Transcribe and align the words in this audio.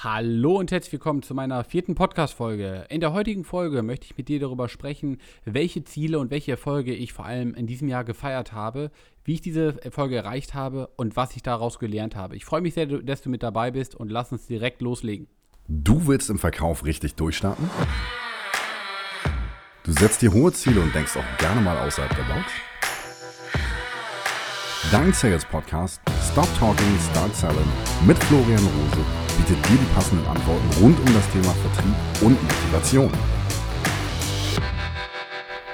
Hallo 0.00 0.56
und 0.56 0.70
herzlich 0.70 0.92
willkommen 0.92 1.24
zu 1.24 1.34
meiner 1.34 1.64
vierten 1.64 1.96
Podcast-Folge. 1.96 2.86
In 2.88 3.00
der 3.00 3.12
heutigen 3.12 3.42
Folge 3.42 3.82
möchte 3.82 4.06
ich 4.06 4.16
mit 4.16 4.28
dir 4.28 4.38
darüber 4.38 4.68
sprechen, 4.68 5.18
welche 5.44 5.82
Ziele 5.82 6.20
und 6.20 6.30
welche 6.30 6.52
Erfolge 6.52 6.94
ich 6.94 7.12
vor 7.12 7.24
allem 7.24 7.52
in 7.52 7.66
diesem 7.66 7.88
Jahr 7.88 8.04
gefeiert 8.04 8.52
habe, 8.52 8.92
wie 9.24 9.34
ich 9.34 9.40
diese 9.40 9.82
Erfolge 9.82 10.14
erreicht 10.14 10.54
habe 10.54 10.88
und 10.94 11.16
was 11.16 11.34
ich 11.34 11.42
daraus 11.42 11.80
gelernt 11.80 12.14
habe. 12.14 12.36
Ich 12.36 12.44
freue 12.44 12.60
mich 12.60 12.74
sehr, 12.74 12.86
dass 12.86 13.22
du 13.22 13.28
mit 13.28 13.42
dabei 13.42 13.72
bist 13.72 13.96
und 13.96 14.08
lass 14.08 14.30
uns 14.30 14.46
direkt 14.46 14.82
loslegen. 14.82 15.26
Du 15.66 16.06
willst 16.06 16.30
im 16.30 16.38
Verkauf 16.38 16.84
richtig 16.84 17.16
durchstarten? 17.16 17.68
Du 19.82 19.90
setzt 19.90 20.22
dir 20.22 20.32
hohe 20.32 20.52
Ziele 20.52 20.80
und 20.80 20.94
denkst 20.94 21.16
auch 21.16 21.38
gerne 21.38 21.60
mal 21.60 21.76
außerhalb 21.76 22.14
der 22.14 22.22
Box? 22.22 22.52
Dein 24.92 25.12
Sales 25.12 25.44
Podcast 25.44 26.00
Stop 26.30 26.48
Talking, 26.56 26.96
Start 27.10 27.34
Selling 27.34 27.66
mit 28.06 28.16
Florian 28.16 28.60
Rose 28.60 29.27
bietet 29.38 29.68
dir 29.68 29.76
die 29.76 29.94
passenden 29.94 30.26
Antworten 30.26 30.68
rund 30.82 30.98
um 30.98 31.14
das 31.14 31.30
Thema 31.30 31.52
Vertrieb 31.54 31.94
und 32.22 32.42
Motivation. 32.42 33.12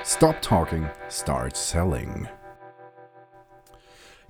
Stop 0.05 0.41
Talking, 0.43 0.87
Start 1.11 1.57
Selling. 1.57 2.29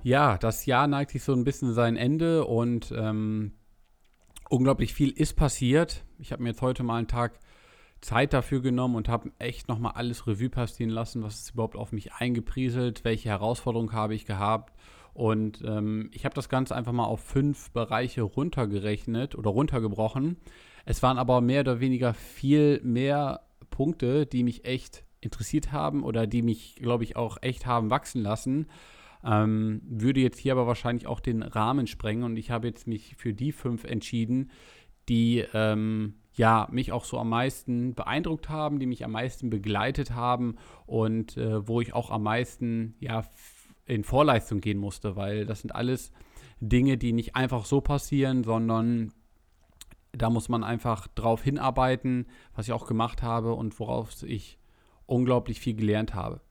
Ja, 0.01 0.37
das 0.37 0.65
Jahr 0.65 0.87
neigt 0.87 1.11
sich 1.11 1.23
so 1.23 1.33
ein 1.33 1.43
bisschen 1.43 1.73
sein 1.73 1.97
Ende 1.97 2.45
und 2.45 2.93
ähm, 2.95 3.51
unglaublich 4.49 4.93
viel 4.93 5.11
ist 5.11 5.35
passiert. 5.35 6.05
Ich 6.17 6.31
habe 6.31 6.41
mir 6.41 6.49
jetzt 6.49 6.61
heute 6.61 6.83
mal 6.83 6.97
einen 6.97 7.07
Tag 7.07 7.39
Zeit 8.01 8.33
dafür 8.33 8.61
genommen 8.61 8.95
und 8.95 9.09
habe 9.09 9.31
echt 9.39 9.67
nochmal 9.67 9.93
alles 9.95 10.27
Revue 10.27 10.49
passieren 10.49 10.91
lassen, 10.91 11.23
was 11.23 11.41
ist 11.41 11.51
überhaupt 11.51 11.75
auf 11.75 11.91
mich 11.91 12.13
eingeprieselt, 12.13 13.03
welche 13.03 13.29
Herausforderungen 13.29 13.91
habe 13.91 14.15
ich 14.15 14.25
gehabt. 14.25 14.73
Und 15.15 15.63
ähm, 15.65 16.09
ich 16.11 16.25
habe 16.25 16.35
das 16.35 16.49
Ganze 16.49 16.75
einfach 16.75 16.91
mal 16.91 17.05
auf 17.05 17.21
fünf 17.21 17.71
Bereiche 17.71 18.21
runtergerechnet 18.21 19.33
oder 19.35 19.49
runtergebrochen. 19.49 20.35
Es 20.83 21.01
waren 21.01 21.17
aber 21.17 21.39
mehr 21.39 21.61
oder 21.61 21.79
weniger 21.79 22.13
viel 22.13 22.81
mehr 22.83 23.39
Punkte, 23.69 24.25
die 24.25 24.43
mich 24.43 24.65
echt 24.65 25.05
interessiert 25.21 25.71
haben 25.71 26.03
oder 26.03 26.27
die 26.27 26.41
mich, 26.41 26.75
glaube 26.75 27.05
ich, 27.05 27.15
auch 27.15 27.37
echt 27.41 27.65
haben 27.65 27.89
wachsen 27.89 28.23
lassen. 28.23 28.67
Ähm, 29.23 29.81
würde 29.85 30.19
jetzt 30.19 30.37
hier 30.37 30.51
aber 30.51 30.67
wahrscheinlich 30.67 31.07
auch 31.07 31.21
den 31.21 31.43
Rahmen 31.43 31.87
sprengen 31.87 32.25
und 32.25 32.35
ich 32.35 32.51
habe 32.51 32.67
jetzt 32.67 32.85
mich 32.85 33.15
für 33.15 33.33
die 33.33 33.53
fünf 33.53 33.85
entschieden, 33.85 34.51
die 35.07 35.45
ähm, 35.53 36.15
ja, 36.33 36.67
mich 36.71 36.91
auch 36.91 37.05
so 37.05 37.17
am 37.17 37.29
meisten 37.29 37.95
beeindruckt 37.95 38.49
haben, 38.49 38.79
die 38.79 38.85
mich 38.85 39.05
am 39.05 39.11
meisten 39.11 39.49
begleitet 39.49 40.11
haben 40.11 40.57
und 40.85 41.37
äh, 41.37 41.65
wo 41.65 41.79
ich 41.79 41.93
auch 41.93 42.11
am 42.11 42.23
meisten 42.23 42.95
ja, 42.99 43.23
in 43.85 44.03
Vorleistung 44.03 44.61
gehen 44.61 44.77
musste, 44.77 45.15
weil 45.15 45.45
das 45.45 45.61
sind 45.61 45.73
alles 45.75 46.11
Dinge, 46.59 46.97
die 46.97 47.13
nicht 47.13 47.35
einfach 47.35 47.65
so 47.65 47.81
passieren, 47.81 48.43
sondern 48.43 49.13
da 50.11 50.29
muss 50.29 50.49
man 50.49 50.63
einfach 50.63 51.07
drauf 51.07 51.43
hinarbeiten, 51.43 52.27
was 52.55 52.67
ich 52.67 52.73
auch 52.73 52.87
gemacht 52.87 53.21
habe 53.21 53.53
und 53.53 53.79
worauf 53.79 54.23
ich 54.23 54.57
unglaublich 55.05 55.59
viel 55.59 55.75
gelernt 55.75 56.13
habe. 56.15 56.41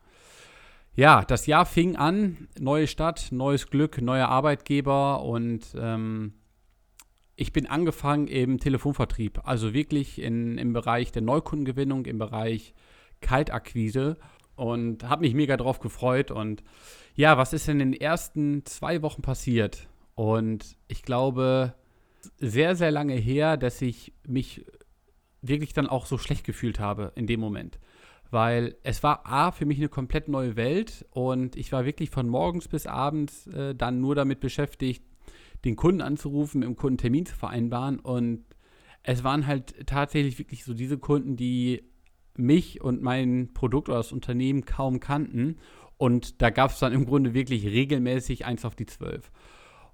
Ja, 0.94 1.24
das 1.24 1.46
Jahr 1.46 1.66
fing 1.66 1.96
an, 1.96 2.48
neue 2.58 2.86
Stadt, 2.86 3.28
neues 3.32 3.68
Glück, 3.68 4.00
neuer 4.00 4.28
Arbeitgeber 4.28 5.22
und 5.22 5.74
ähm, 5.76 6.34
ich 7.34 7.52
bin 7.52 7.66
angefangen 7.66 8.28
im 8.28 8.60
Telefonvertrieb, 8.60 9.40
also 9.42 9.74
wirklich 9.74 10.20
in, 10.20 10.56
im 10.56 10.72
Bereich 10.72 11.10
der 11.10 11.22
Neukundengewinnung, 11.22 12.06
im 12.06 12.18
Bereich 12.18 12.74
Kaltakquise 13.20 14.18
und 14.56 15.04
habe 15.04 15.22
mich 15.22 15.34
mega 15.34 15.56
drauf 15.56 15.80
gefreut. 15.80 16.30
Und 16.30 16.62
ja, 17.14 17.38
was 17.38 17.52
ist 17.52 17.68
in 17.68 17.78
den 17.78 17.92
ersten 17.92 18.64
zwei 18.64 19.02
Wochen 19.02 19.22
passiert? 19.22 19.88
Und 20.14 20.76
ich 20.88 21.02
glaube, 21.02 21.74
sehr, 22.38 22.76
sehr 22.76 22.90
lange 22.90 23.14
her, 23.14 23.56
dass 23.56 23.82
ich 23.82 24.12
mich 24.26 24.64
wirklich 25.42 25.72
dann 25.72 25.86
auch 25.86 26.06
so 26.06 26.18
schlecht 26.18 26.44
gefühlt 26.44 26.78
habe 26.78 27.12
in 27.16 27.26
dem 27.26 27.40
Moment. 27.40 27.78
Weil 28.30 28.76
es 28.82 29.02
war 29.02 29.26
A, 29.26 29.52
für 29.52 29.66
mich 29.66 29.78
eine 29.78 29.88
komplett 29.88 30.28
neue 30.28 30.56
Welt 30.56 31.06
und 31.10 31.56
ich 31.56 31.70
war 31.70 31.84
wirklich 31.84 32.10
von 32.10 32.28
morgens 32.28 32.68
bis 32.68 32.86
abends 32.86 33.46
äh, 33.48 33.74
dann 33.74 34.00
nur 34.00 34.14
damit 34.14 34.40
beschäftigt, 34.40 35.04
den 35.64 35.76
Kunden 35.76 36.00
anzurufen, 36.00 36.62
im 36.62 36.76
Kundentermin 36.76 37.26
zu 37.26 37.36
vereinbaren. 37.36 38.00
Und 38.00 38.44
es 39.02 39.22
waren 39.22 39.46
halt 39.46 39.86
tatsächlich 39.86 40.38
wirklich 40.38 40.64
so 40.64 40.74
diese 40.74 40.98
Kunden, 40.98 41.36
die 41.36 41.84
mich 42.36 42.80
und 42.80 43.02
mein 43.02 43.52
Produkt 43.54 43.88
oder 43.88 43.98
das 43.98 44.12
Unternehmen 44.12 44.64
kaum 44.64 45.00
kannten. 45.00 45.58
Und 45.96 46.42
da 46.42 46.50
gab 46.50 46.70
es 46.70 46.78
dann 46.78 46.92
im 46.92 47.06
Grunde 47.06 47.34
wirklich 47.34 47.64
regelmäßig 47.66 48.44
eins 48.44 48.64
auf 48.64 48.74
die 48.74 48.86
zwölf. 48.86 49.30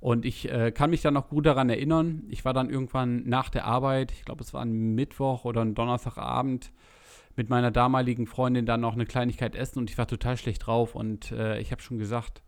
Und 0.01 0.25
ich 0.25 0.51
äh, 0.51 0.73
kann 0.73 0.91
mich 0.91 1.03
dann 1.03 1.15
noch 1.15 1.29
gut 1.29 1.45
daran 1.45 1.69
erinnern. 1.69 2.25
Ich 2.29 2.45
war 2.45 2.55
dann 2.55 2.71
irgendwann 2.71 3.23
nach 3.25 3.51
der 3.51 3.67
Arbeit, 3.67 4.13
ich 4.13 4.25
glaube, 4.25 4.43
es 4.43 4.55
war 4.55 4.63
ein 4.63 4.95
Mittwoch 4.95 5.45
oder 5.45 5.61
ein 5.61 5.75
Donnerstagabend, 5.75 6.73
mit 7.37 7.51
meiner 7.51 7.71
damaligen 7.71 8.27
Freundin 8.27 8.67
dann 8.67 8.81
noch 8.81 8.95
eine 8.95 9.07
Kleinigkeit 9.07 9.55
essen 9.55 9.79
und 9.79 9.91
ich 9.91 9.99
war 9.99 10.07
total 10.07 10.37
schlecht 10.37 10.67
drauf. 10.67 10.95
Und 10.95 11.33
äh, 11.33 11.61
ich 11.61 11.71
habe 11.71 11.83
schon 11.83 11.99
gesagt, 11.99 12.43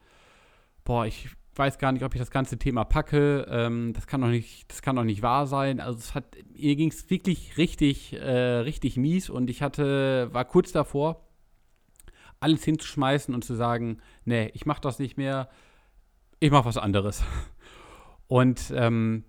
boah, 0.85 1.07
ich 1.07 1.29
weiß 1.55 1.79
gar 1.79 1.93
nicht, 1.93 2.05
ob 2.05 2.15
ich 2.15 2.21
das 2.21 2.31
ganze 2.31 2.59
Thema 2.59 2.85
packe. 2.85 3.47
Ähm, 3.51 3.93
das 3.93 4.07
kann 4.07 4.21
doch 4.21 4.29
nicht, 4.29 4.71
das 4.71 4.83
kann 4.83 4.97
doch 4.97 5.05
nicht 5.05 5.23
wahr 5.23 5.47
sein. 5.47 5.81
Also 5.81 5.99
es 5.99 6.15
hat, 6.15 6.37
mir 6.55 6.77
ging 6.77 6.91
es 6.91 7.11
wirklich 7.11 7.57
richtig, 7.59 8.15
äh, 8.15 8.59
richtig 8.59 8.97
mies 8.97 9.29
und 9.29 9.51
ich 9.51 9.63
hatte, 9.63 10.29
war 10.33 10.45
kurz 10.45 10.73
davor, 10.73 11.29
alles 12.41 12.65
hinzuschmeißen 12.65 13.35
und 13.35 13.45
zu 13.45 13.55
sagen, 13.55 13.99
nee, 14.25 14.51
ich 14.55 14.67
mache 14.67 14.81
das 14.81 14.99
nicht 14.99 15.17
mehr, 15.17 15.49
ich 16.41 16.51
mache 16.51 16.65
was 16.65 16.77
anderes. 16.79 17.23
Und 18.27 18.73
ähm, 18.75 19.25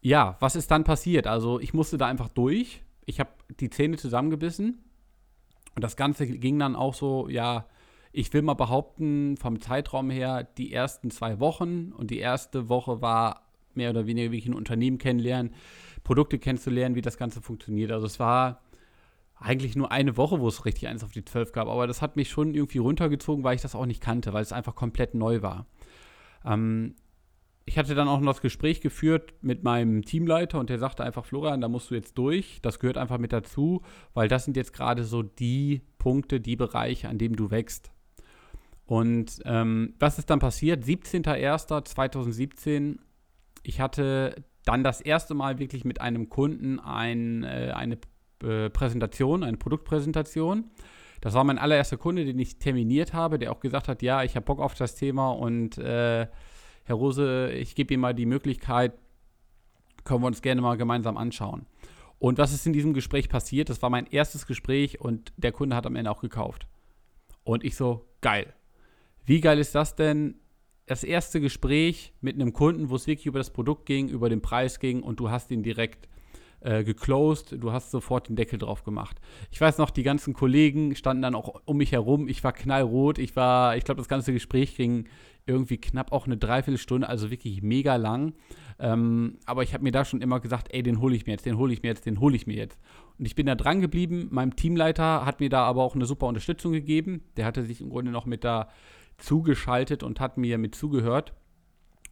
ja, 0.00 0.36
was 0.40 0.56
ist 0.56 0.68
dann 0.72 0.82
passiert? 0.82 1.28
Also 1.28 1.60
ich 1.60 1.72
musste 1.72 1.98
da 1.98 2.08
einfach 2.08 2.28
durch. 2.28 2.82
Ich 3.06 3.20
habe 3.20 3.30
die 3.60 3.70
Zähne 3.70 3.96
zusammengebissen 3.96 4.82
und 5.76 5.84
das 5.84 5.96
Ganze 5.96 6.26
ging 6.26 6.58
dann 6.58 6.74
auch 6.76 6.94
so, 6.94 7.28
ja, 7.28 7.66
ich 8.16 8.32
will 8.32 8.42
mal 8.42 8.54
behaupten, 8.54 9.36
vom 9.36 9.60
Zeitraum 9.60 10.08
her, 10.08 10.44
die 10.44 10.72
ersten 10.72 11.10
zwei 11.10 11.40
Wochen 11.40 11.92
und 11.92 12.12
die 12.12 12.18
erste 12.18 12.68
Woche 12.68 13.02
war 13.02 13.42
mehr 13.74 13.90
oder 13.90 14.06
weniger 14.06 14.30
wirklich 14.30 14.46
ein 14.46 14.54
Unternehmen 14.54 14.98
kennenlernen, 14.98 15.52
Produkte 16.04 16.38
kennenzulernen, 16.38 16.94
wie 16.94 17.00
das 17.00 17.18
Ganze 17.18 17.42
funktioniert. 17.42 17.90
Also 17.90 18.06
es 18.06 18.20
war 18.20 18.60
eigentlich 19.34 19.74
nur 19.74 19.90
eine 19.90 20.16
Woche, 20.16 20.38
wo 20.38 20.46
es 20.46 20.64
richtig 20.64 20.86
eins 20.86 21.02
auf 21.02 21.10
die 21.10 21.24
zwölf 21.24 21.50
gab, 21.50 21.66
aber 21.66 21.88
das 21.88 22.02
hat 22.02 22.14
mich 22.14 22.30
schon 22.30 22.54
irgendwie 22.54 22.78
runtergezogen, 22.78 23.42
weil 23.42 23.56
ich 23.56 23.62
das 23.62 23.74
auch 23.74 23.84
nicht 23.84 24.00
kannte, 24.00 24.32
weil 24.32 24.42
es 24.42 24.52
einfach 24.52 24.76
komplett 24.76 25.14
neu 25.14 25.42
war. 25.42 25.66
Ähm, 26.44 26.94
ich 27.66 27.78
hatte 27.78 27.96
dann 27.96 28.06
auch 28.06 28.20
noch 28.20 28.34
das 28.34 28.42
Gespräch 28.42 28.80
geführt 28.80 29.34
mit 29.40 29.64
meinem 29.64 30.04
Teamleiter 30.04 30.60
und 30.60 30.70
der 30.70 30.78
sagte 30.78 31.02
einfach, 31.02 31.24
Florian, 31.24 31.60
da 31.60 31.68
musst 31.68 31.90
du 31.90 31.96
jetzt 31.96 32.16
durch. 32.16 32.60
Das 32.62 32.78
gehört 32.78 32.96
einfach 32.96 33.18
mit 33.18 33.32
dazu, 33.32 33.82
weil 34.12 34.28
das 34.28 34.44
sind 34.44 34.56
jetzt 34.56 34.72
gerade 34.72 35.02
so 35.02 35.24
die 35.24 35.82
Punkte, 35.98 36.40
die 36.40 36.54
Bereiche, 36.54 37.08
an 37.08 37.18
denen 37.18 37.34
du 37.34 37.50
wächst. 37.50 37.90
Und 38.86 39.40
ähm, 39.44 39.94
was 39.98 40.18
ist 40.18 40.30
dann 40.30 40.40
passiert? 40.40 40.84
17.01.2017, 40.84 42.98
ich 43.62 43.80
hatte 43.80 44.44
dann 44.64 44.84
das 44.84 45.00
erste 45.00 45.34
Mal 45.34 45.58
wirklich 45.58 45.84
mit 45.84 46.00
einem 46.00 46.28
Kunden 46.28 46.78
ein, 46.80 47.44
äh, 47.44 47.72
eine 47.74 47.98
äh, 48.42 48.70
Präsentation, 48.70 49.42
eine 49.42 49.56
Produktpräsentation. 49.56 50.70
Das 51.20 51.34
war 51.34 51.44
mein 51.44 51.58
allererster 51.58 51.96
Kunde, 51.96 52.24
den 52.24 52.38
ich 52.38 52.58
terminiert 52.58 53.14
habe, 53.14 53.38
der 53.38 53.52
auch 53.52 53.60
gesagt 53.60 53.88
hat, 53.88 54.02
ja, 54.02 54.22
ich 54.22 54.36
habe 54.36 54.44
Bock 54.44 54.60
auf 54.60 54.74
das 54.74 54.94
Thema 54.94 55.30
und 55.30 55.78
äh, 55.78 56.26
Herr 56.84 56.96
Rose, 56.96 57.50
ich 57.52 57.74
gebe 57.74 57.94
Ihnen 57.94 58.02
mal 58.02 58.14
die 58.14 58.26
Möglichkeit, 58.26 58.92
können 60.04 60.22
wir 60.22 60.26
uns 60.26 60.42
gerne 60.42 60.60
mal 60.60 60.76
gemeinsam 60.76 61.16
anschauen. 61.16 61.64
Und 62.18 62.38
was 62.38 62.52
ist 62.52 62.66
in 62.66 62.74
diesem 62.74 62.92
Gespräch 62.92 63.30
passiert? 63.30 63.70
Das 63.70 63.80
war 63.80 63.88
mein 63.88 64.06
erstes 64.06 64.46
Gespräch 64.46 65.00
und 65.00 65.32
der 65.38 65.52
Kunde 65.52 65.76
hat 65.76 65.86
am 65.86 65.96
Ende 65.96 66.10
auch 66.10 66.20
gekauft. 66.20 66.66
Und 67.42 67.64
ich 67.64 67.76
so, 67.76 68.06
geil. 68.20 68.52
Wie 69.24 69.40
geil 69.40 69.58
ist 69.58 69.74
das 69.74 69.94
denn? 69.94 70.34
Das 70.86 71.02
erste 71.02 71.40
Gespräch 71.40 72.12
mit 72.20 72.34
einem 72.34 72.52
Kunden, 72.52 72.90
wo 72.90 72.96
es 72.96 73.06
wirklich 73.06 73.26
über 73.26 73.38
das 73.38 73.50
Produkt 73.50 73.86
ging, 73.86 74.08
über 74.08 74.28
den 74.28 74.42
Preis 74.42 74.80
ging 74.80 75.02
und 75.02 75.18
du 75.18 75.30
hast 75.30 75.50
ihn 75.50 75.62
direkt 75.62 76.08
äh, 76.60 76.84
geclosed, 76.84 77.56
du 77.58 77.72
hast 77.72 77.90
sofort 77.90 78.28
den 78.28 78.36
Deckel 78.36 78.58
drauf 78.58 78.84
gemacht. 78.84 79.18
Ich 79.50 79.60
weiß 79.60 79.78
noch, 79.78 79.90
die 79.90 80.02
ganzen 80.02 80.34
Kollegen 80.34 80.94
standen 80.94 81.22
dann 81.22 81.34
auch 81.34 81.62
um 81.64 81.78
mich 81.78 81.92
herum, 81.92 82.28
ich 82.28 82.44
war 82.44 82.52
knallrot, 82.52 83.18
ich 83.18 83.34
war, 83.34 83.76
ich 83.76 83.84
glaube, 83.84 83.98
das 83.98 84.08
ganze 84.08 84.32
Gespräch 84.32 84.76
ging 84.76 85.06
irgendwie 85.46 85.76
knapp 85.76 86.12
auch 86.12 86.26
eine 86.26 86.36
Dreiviertelstunde, 86.38 87.08
also 87.08 87.30
wirklich 87.30 87.62
mega 87.62 87.96
lang. 87.96 88.34
Ähm, 88.78 89.38
aber 89.44 89.62
ich 89.62 89.74
habe 89.74 89.84
mir 89.84 89.92
da 89.92 90.04
schon 90.04 90.22
immer 90.22 90.40
gesagt, 90.40 90.68
ey, 90.72 90.82
den 90.82 91.00
hole 91.00 91.14
ich 91.14 91.26
mir 91.26 91.32
jetzt, 91.32 91.46
den 91.46 91.58
hole 91.58 91.72
ich 91.72 91.82
mir 91.82 91.88
jetzt, 91.88 92.06
den 92.06 92.18
hole 92.18 92.34
ich 92.34 92.46
mir 92.46 92.56
jetzt. 92.56 92.78
Und 93.18 93.26
ich 93.26 93.34
bin 93.34 93.46
da 93.46 93.54
dran 93.54 93.80
geblieben. 93.80 94.28
Mein 94.30 94.56
Teamleiter 94.56 95.26
hat 95.26 95.40
mir 95.40 95.50
da 95.50 95.64
aber 95.64 95.82
auch 95.82 95.94
eine 95.94 96.06
super 96.06 96.26
Unterstützung 96.26 96.72
gegeben. 96.72 97.22
Der 97.36 97.44
hatte 97.44 97.62
sich 97.62 97.80
im 97.80 97.90
Grunde 97.90 98.10
noch 98.10 98.24
mit 98.24 98.42
da 98.42 98.68
zugeschaltet 99.18 100.02
und 100.02 100.20
hat 100.20 100.38
mir 100.38 100.58
mit 100.58 100.74
zugehört. 100.74 101.34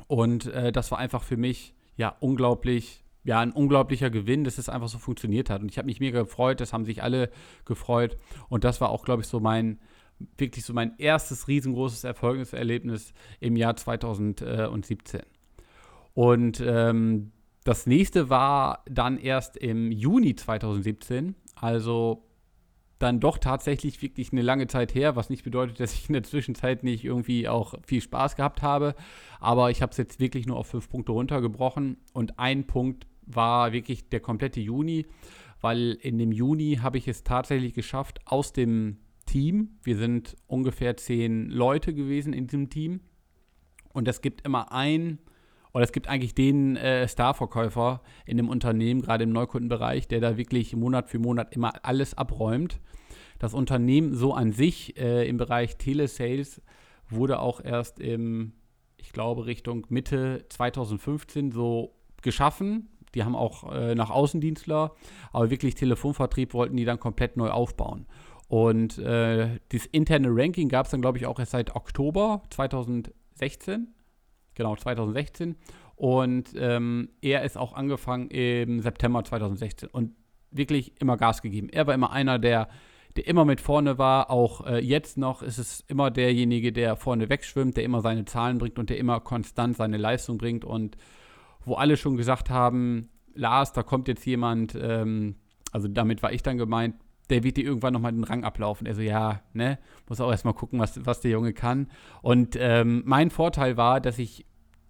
Und 0.07 0.47
äh, 0.47 0.73
das 0.73 0.91
war 0.91 0.99
einfach 0.99 1.23
für 1.23 1.37
mich 1.37 1.75
ja 1.97 2.17
unglaublich, 2.21 3.05
ja, 3.25 3.41
ein 3.41 3.53
unglaublicher 3.53 4.11
Gewinn, 4.11 4.45
dass 4.45 4.59
es 4.59 4.69
einfach 4.69 4.89
so 4.89 4.99
funktioniert 4.99 5.51
hat. 5.51 5.63
Und 5.63 5.71
ich 5.71 5.79
habe 5.79 5.87
mich 5.87 6.01
mega 6.01 6.23
gefreut, 6.23 6.61
das 6.61 6.73
haben 6.73 6.85
sich 6.85 7.03
alle 7.03 7.31
gefreut. 7.65 8.19
Und 8.49 8.65
das 8.65 8.81
war 8.81 8.91
auch, 8.91 9.05
glaube 9.05 9.23
ich, 9.23 9.29
so 9.29 9.41
mein, 9.41 9.79
wirklich 10.37 10.65
so 10.65 10.73
mein 10.73 10.95
erstes 10.99 11.49
riesengroßes 11.49 12.05
Erfolgserlebnis 12.05 13.13
im 13.41 13.57
Jahr 13.57 13.77
2017. 13.77 15.23
Und 16.15 16.63
ähm, 16.65 17.33
das 17.65 17.87
nächste 17.87 18.29
war 18.29 18.83
dann 18.91 19.19
erst 19.19 19.57
im 19.57 19.93
Juni 19.93 20.35
2017, 20.35 21.37
also 21.55 22.25
dann 23.03 23.21
doch 23.21 23.39
tatsächlich 23.39 24.01
wirklich 24.01 24.33
eine 24.33 24.43
lange 24.43 24.67
Zeit 24.69 24.95
her, 24.95 25.17
was 25.17 25.31
nicht 25.31 25.45
bedeutet, 25.45 25.81
dass 25.81 25.95
ich 25.95 26.09
in 26.09 26.13
der 26.13 26.23
Zwischenzeit 26.23 26.85
nicht 26.85 27.05
irgendwie 27.05 27.49
auch 27.49 27.75
viel 27.85 28.01
Spaß 28.01 28.37
gehabt 28.37 28.63
habe. 28.63 28.95
Aber 29.41 29.71
ich 29.71 29.83
habe 29.83 29.91
es 29.91 29.99
jetzt 29.99 30.21
wirklich 30.21 30.47
nur 30.47 30.57
auf 30.57 30.69
fünf 30.69 30.89
Punkte 30.89 31.13
runtergebrochen 31.13 31.97
und 32.13 32.39
ein 32.39 32.67
Punkt 32.67 33.07
war 33.27 33.73
wirklich 33.73 34.09
der 34.09 34.21
komplette 34.21 34.61
Juni, 34.61 35.07
weil 35.61 35.99
in 36.01 36.19
dem 36.19 36.33
Juni 36.33 36.79
habe 36.83 36.99
ich 36.99 37.09
es 37.09 37.25
tatsächlich 37.25 37.75
geschafft, 37.75 38.21
aus 38.25 38.53
dem 38.53 38.99
Team, 39.27 39.79
wir 39.83 39.97
sind 39.97 40.37
ungefähr 40.47 40.97
zehn 40.97 41.49
Leute 41.49 41.95
gewesen 41.95 42.33
in 42.33 42.47
diesem 42.47 42.71
Team 42.71 43.01
und 43.93 44.09
es 44.09 44.21
gibt 44.21 44.45
immer 44.45 44.73
ein 44.73 45.19
oder 45.75 45.85
es 45.85 45.93
gibt 45.93 46.09
eigentlich 46.09 46.35
den 46.35 46.77
äh, 46.77 47.09
Starverkäufer 47.09 48.03
in 48.27 48.37
dem 48.37 48.49
Unternehmen, 48.49 49.01
gerade 49.03 49.25
im 49.25 49.33
Neukundenbereich, 49.33 50.07
der 50.07 50.21
da 50.21 50.37
wirklich 50.37 50.77
Monat 50.77 51.09
für 51.09 51.19
Monat 51.19 51.55
immer 51.55 51.73
alles 51.83 52.17
abräumt. 52.17 52.81
Das 53.39 53.55
Unternehmen 53.55 54.15
so 54.15 54.35
an 54.35 54.53
sich 54.53 54.97
äh, 54.99 55.27
im 55.27 55.37
Bereich 55.37 55.77
Telesales 55.79 56.61
wurde 57.09 57.41
auch 57.41 57.63
erst 57.63 58.01
im, 58.01 58.53
ich 58.97 59.13
glaube, 59.13 59.47
Richtung 59.47 59.87
Mitte 59.89 60.45
2015 60.49 61.53
so 61.53 61.95
geschaffen. 62.23 62.89
Die 63.15 63.25
haben 63.25 63.37
auch 63.37 63.73
äh, 63.73 63.95
nach 63.95 64.11
Außendienstler, 64.11 64.95
aber 65.33 65.51
wirklich 65.51 65.75
Telefonvertrieb 65.75 66.55
wollten 66.55 66.77
die 66.77 66.85
dann 66.85 67.01
komplett 67.01 67.37
neu 67.37 67.51
aufbauen. 67.51 68.07
Und 68.49 68.99
äh, 68.99 69.59
das 69.71 69.87
interne 69.87 70.29
Ranking 70.31 70.69
gab 70.69 70.85
es 70.85 70.91
dann, 70.91 71.01
glaube 71.01 71.19
ich, 71.19 71.27
auch 71.27 71.39
erst 71.39 71.53
seit 71.53 71.75
Oktober 71.75 72.43
2016 72.51 73.89
genau, 74.55 74.77
2016. 74.77 75.57
Und 75.97 76.53
ähm, 76.57 77.11
er 77.21 77.43
ist 77.43 77.57
auch 77.57 77.75
angefangen 77.75 78.29
im 78.29 78.81
September 78.81 79.23
2016 79.23 79.89
und 79.91 80.15
wirklich 80.51 81.01
immer 81.01 81.17
Gas 81.17 81.43
gegeben. 81.43 81.69
Er 81.69 81.87
war 81.87 81.95
immer 81.95 82.13
einer, 82.13 82.39
der, 82.39 82.69
der 83.17 83.27
immer 83.27 83.45
mit 83.45 83.61
vorne 83.61 83.99
war. 83.99 84.31
Auch 84.31 84.67
äh, 84.67 84.79
jetzt 84.79 85.17
noch 85.17 85.43
ist 85.43 85.59
es 85.59 85.85
immer 85.89 86.11
derjenige, 86.11 86.73
der 86.73 86.97
vorne 86.97 87.29
wegschwimmt, 87.29 87.77
der 87.77 87.85
immer 87.85 88.01
seine 88.01 88.25
Zahlen 88.25 88.59
bringt 88.59 88.79
und 88.79 88.91
der 88.91 88.99
immer 88.99 89.21
konstant 89.21 89.77
seine 89.77 89.97
Leistung 89.97 90.39
bringt. 90.39 90.65
Und 90.65 90.97
wo 91.65 91.75
alle 91.75 91.97
schon 91.97 92.17
gesagt 92.17 92.51
haben, 92.51 93.09
Lars, 93.35 93.73
da 93.73 93.83
kommt 93.83 94.09
jetzt 94.09 94.27
jemand, 94.27 94.77
ähm, 94.81 95.37
also 95.71 95.89
damit 95.89 96.23
war 96.23 96.33
ich 96.33 96.43
dann 96.43 96.59
gemeint, 96.59 96.97
der 97.33 97.43
wird 97.43 97.57
dir 97.57 97.65
irgendwann 97.65 97.95
nochmal 97.95 98.13
den 98.13 98.25
Rang 98.25 98.45
ablaufen. 98.45 98.87
Er 98.87 98.95
so, 98.95 99.01
ja, 99.01 99.41
ne, 99.55 99.79
muss 100.09 100.21
auch 100.21 100.31
erstmal 100.31 100.55
gucken, 100.55 100.79
was, 100.79 101.05
was 101.05 101.21
der 101.21 101.31
Junge 101.31 101.53
kann. 101.53 101.89
Und 102.21 102.57
ähm, 102.61 103.03
mein 103.07 103.31
Vorteil 103.31 103.77
war, 103.77 104.01
dass 104.01 104.19
ich 104.19 104.45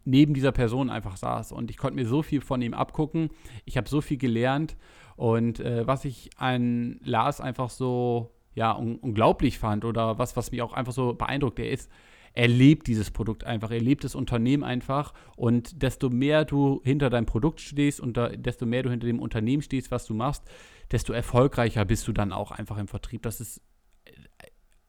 neben 0.05 0.35
dieser 0.35 0.51
Person 0.51 0.91
einfach 0.91 1.17
saß 1.17 1.53
und 1.53 1.71
ich 1.71 1.77
konnte 1.77 1.95
mir 1.95 2.07
so 2.07 2.23
viel 2.23 2.41
von 2.41 2.61
ihm 2.61 2.75
abgucken. 2.75 3.31
Ich 3.65 3.77
habe 3.77 3.89
so 3.89 4.01
viel 4.01 4.17
gelernt 4.17 4.77
und 5.15 5.61
äh, 5.61 5.87
was 5.87 6.05
ich 6.05 6.31
an 6.37 6.99
Lars 7.05 7.41
einfach 7.41 7.71
so 7.71 8.33
ja 8.55 8.77
un 8.77 8.97
unglaublich 8.97 9.61
fand 9.61 9.85
oder 9.85 10.19
was 10.19 10.37
was 10.37 10.51
mich 10.51 10.61
auch 10.61 10.73
einfach 10.73 10.93
so 10.93 11.15
beeindruckt, 11.15 11.61
er 11.61 11.71
ist 11.71 11.89
er 12.35 12.49
lebt 12.49 12.87
dieses 12.87 13.11
Produkt 13.11 13.45
einfach, 13.45 13.71
er 13.71 13.81
lebt 13.81 14.05
das 14.05 14.15
Unternehmen 14.15 14.65
einfach 14.65 15.13
und 15.37 15.83
desto 15.83 16.11
mehr 16.11 16.45
du 16.45 16.81
hinter 16.85 17.11
deinem 17.11 17.27
Produkt 17.27 17.61
stehst 17.61 18.01
und 18.01 18.17
da, 18.17 18.29
desto 18.29 18.67
mehr 18.67 18.83
du 18.83 18.91
hinter 18.91 19.07
dem 19.07 19.21
Unternehmen 19.21 19.63
stehst, 19.63 19.91
was 19.91 20.07
du 20.07 20.15
machst, 20.15 20.43
desto 20.91 21.13
erfolgreicher 21.13 21.85
bist 21.85 22.09
du 22.09 22.13
dann 22.13 22.33
auch 22.33 22.51
einfach 22.51 22.79
im 22.79 22.89
Vertrieb. 22.89 23.23
Das 23.23 23.41
ist, 23.41 23.61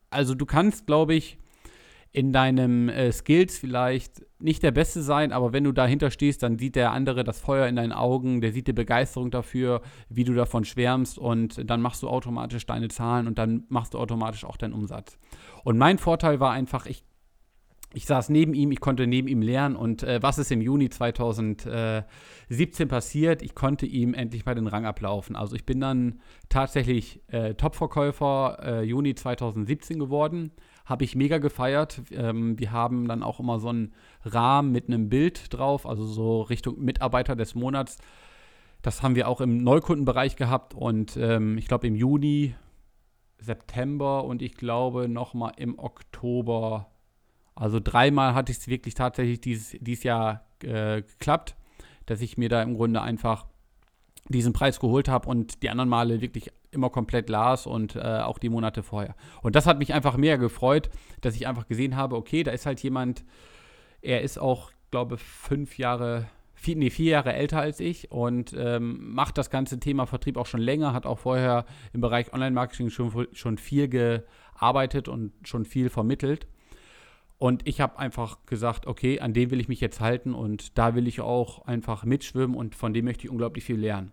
also 0.10 0.36
du 0.36 0.46
kannst, 0.46 0.88
glaube 0.88 1.16
ich, 1.16 1.38
in 2.16 2.32
deinem 2.32 2.90
äh, 2.90 3.12
Skills 3.12 3.58
vielleicht 3.58 4.24
nicht 4.38 4.62
der 4.62 4.72
Beste 4.72 5.02
sein, 5.02 5.32
aber 5.32 5.52
wenn 5.52 5.64
du 5.64 5.72
dahinter 5.72 6.12
stehst, 6.12 6.44
dann 6.44 6.60
sieht 6.60 6.76
der 6.76 6.92
andere 6.92 7.24
das 7.24 7.40
Feuer 7.40 7.68
in 7.68 7.76
deinen 7.76 7.92
Augen, 7.92 8.40
der 8.40 8.54
sieht 8.54 8.68
die 8.68 8.74
Begeisterung 8.74 9.32
dafür, 9.32 9.82
wie 10.10 10.24
du 10.24 10.34
davon 10.34 10.64
schwärmst 10.64 11.18
und 11.18 11.68
dann 11.68 11.82
machst 11.82 12.04
du 12.04 12.10
automatisch 12.10 12.68
deine 12.68 12.90
Zahlen 12.90 13.26
und 13.26 13.40
dann 13.40 13.64
machst 13.68 13.96
du 13.96 13.98
automatisch 13.98 14.46
auch 14.46 14.58
deinen 14.58 14.74
Umsatz. 14.74 15.18
Und 15.64 15.80
mein 15.80 15.98
Vorteil 15.98 16.40
war 16.40 16.52
einfach, 16.52 16.86
ich 16.86 17.04
ich 17.94 18.06
saß 18.06 18.30
neben 18.30 18.54
ihm, 18.54 18.72
ich 18.72 18.80
konnte 18.80 19.08
neben 19.08 19.28
ihm 19.28 19.42
lernen 19.42 19.76
und 19.76 20.04
äh, 20.04 20.22
was 20.22 20.38
ist 20.38 20.52
im 20.52 20.62
Juni 20.62 20.90
2017 20.90 22.88
passiert? 22.88 23.42
Ich 23.42 23.56
konnte 23.56 23.86
ihm 23.86 24.14
endlich 24.14 24.46
mal 24.46 24.56
den 24.56 24.68
Rang 24.68 24.86
ablaufen. 24.86 25.36
Also 25.36 25.56
ich 25.56 25.66
bin 25.66 25.80
dann 25.80 26.20
tatsächlich 26.50 27.22
äh, 27.28 27.54
Topverkäufer 27.54 28.58
äh, 28.62 28.82
Juni 28.84 29.16
2017 29.16 30.00
geworden. 30.00 30.52
Habe 30.86 31.04
ich 31.04 31.16
mega 31.16 31.38
gefeiert. 31.38 32.02
Ähm, 32.12 32.60
wir 32.60 32.72
haben 32.72 33.08
dann 33.08 33.24
auch 33.24 33.40
immer 33.40 33.60
so 33.60 33.70
einen 33.70 33.94
Rahmen 34.26 34.72
mit 34.72 34.88
einem 34.88 35.10
Bild 35.10 35.54
drauf, 35.54 35.86
also 35.86 36.06
so 36.06 36.42
Richtung 36.42 36.80
Mitarbeiter 36.80 37.36
des 37.36 37.56
Monats. 37.56 38.00
Das 38.82 39.02
haben 39.02 39.16
wir 39.16 39.30
auch 39.30 39.40
im 39.40 39.64
Neukundenbereich 39.64 40.36
gehabt 40.36 40.74
und 40.74 41.16
ähm, 41.16 41.58
ich 41.58 41.68
glaube 41.68 41.88
im 41.88 41.96
Juni, 41.96 42.56
September 43.38 44.24
und 44.26 44.42
ich 44.42 44.56
glaube 44.56 45.08
nochmal 45.08 45.54
im 45.58 45.78
Oktober 45.80 46.93
also 47.56 47.80
dreimal 47.80 48.34
hatte 48.34 48.52
ich 48.52 48.60
es 48.60 48.68
wirklich 48.68 48.94
tatsächlich 48.96 49.42
dieses, 49.42 49.78
dieses 49.80 50.04
Jahr 50.04 50.46
äh, 50.64 51.02
geklappt, 51.02 51.56
dass 52.06 52.22
ich 52.22 52.38
mir 52.38 52.50
da 52.50 52.62
im 52.62 52.76
Grunde 52.76 53.02
einfach 53.02 53.46
diesen 54.30 54.54
Preis 54.54 54.80
geholt 54.80 55.10
habe 55.10 55.28
und 55.28 55.64
die 55.64 55.70
anderen 55.70 55.90
Male 55.90 56.22
wirklich 56.22 56.52
immer 56.72 56.90
komplett 56.90 57.30
las 57.30 57.68
und 57.68 57.96
äh, 57.96 58.00
auch 58.00 58.40
die 58.40 58.50
Monate 58.50 58.82
vorher. 58.84 59.16
Und 59.42 59.56
das 59.56 59.66
hat 59.66 59.80
mich 59.80 59.94
einfach 59.94 60.18
mehr 60.18 60.38
gefreut, 60.38 60.90
dass 61.22 61.36
ich 61.36 61.48
einfach 61.48 61.68
gesehen 61.68 61.96
habe, 61.96 62.16
okay, 62.16 62.44
da 62.44 62.52
ist 62.52 62.66
halt 62.66 62.82
jemand, 62.82 63.24
er 64.02 64.22
ist 64.22 64.40
auch, 64.40 64.72
glaube 64.92 65.18
fünf 65.18 65.78
Jahre, 65.78 66.28
vier, 66.54 66.76
nee, 66.78 66.90
vier 66.90 67.12
Jahre 67.12 67.34
älter 67.34 67.60
als 67.60 67.80
ich 67.80 68.12
und 68.12 68.56
ähm, 68.58 69.14
macht 69.14 69.38
das 69.38 69.50
ganze 69.50 69.80
Thema 69.80 70.06
Vertrieb 70.06 70.38
auch 70.38 70.46
schon 70.46 70.62
länger, 70.62 70.94
hat 70.94 71.06
auch 71.06 71.20
vorher 71.20 71.66
im 71.92 72.02
Bereich 72.02 72.34
Online-Marketing 72.34 72.90
schon, 72.90 73.28
schon 73.34 73.58
viel 73.58 73.88
gearbeitet 73.88 75.08
und 75.08 75.34
schon 75.44 75.66
viel 75.66 75.90
vermittelt. 75.90 76.48
Und 77.38 77.68
ich 77.68 77.82
habe 77.82 78.00
einfach 78.00 78.46
gesagt, 78.46 78.88
okay, 78.88 79.20
an 79.20 79.34
dem 79.34 79.52
will 79.52 79.60
ich 79.60 79.68
mich 79.68 79.82
jetzt 79.82 80.00
halten 80.00 80.34
und 80.34 80.78
da 80.78 80.96
will 80.96 81.08
ich 81.08 81.20
auch 81.20 81.66
einfach 81.66 82.06
mitschwimmen 82.06 82.56
und 82.56 82.76
von 82.76 82.94
dem 82.94 83.06
möchte 83.06 83.26
ich 83.26 83.30
unglaublich 83.30 83.66
viel 83.66 83.80
lernen. 83.80 84.12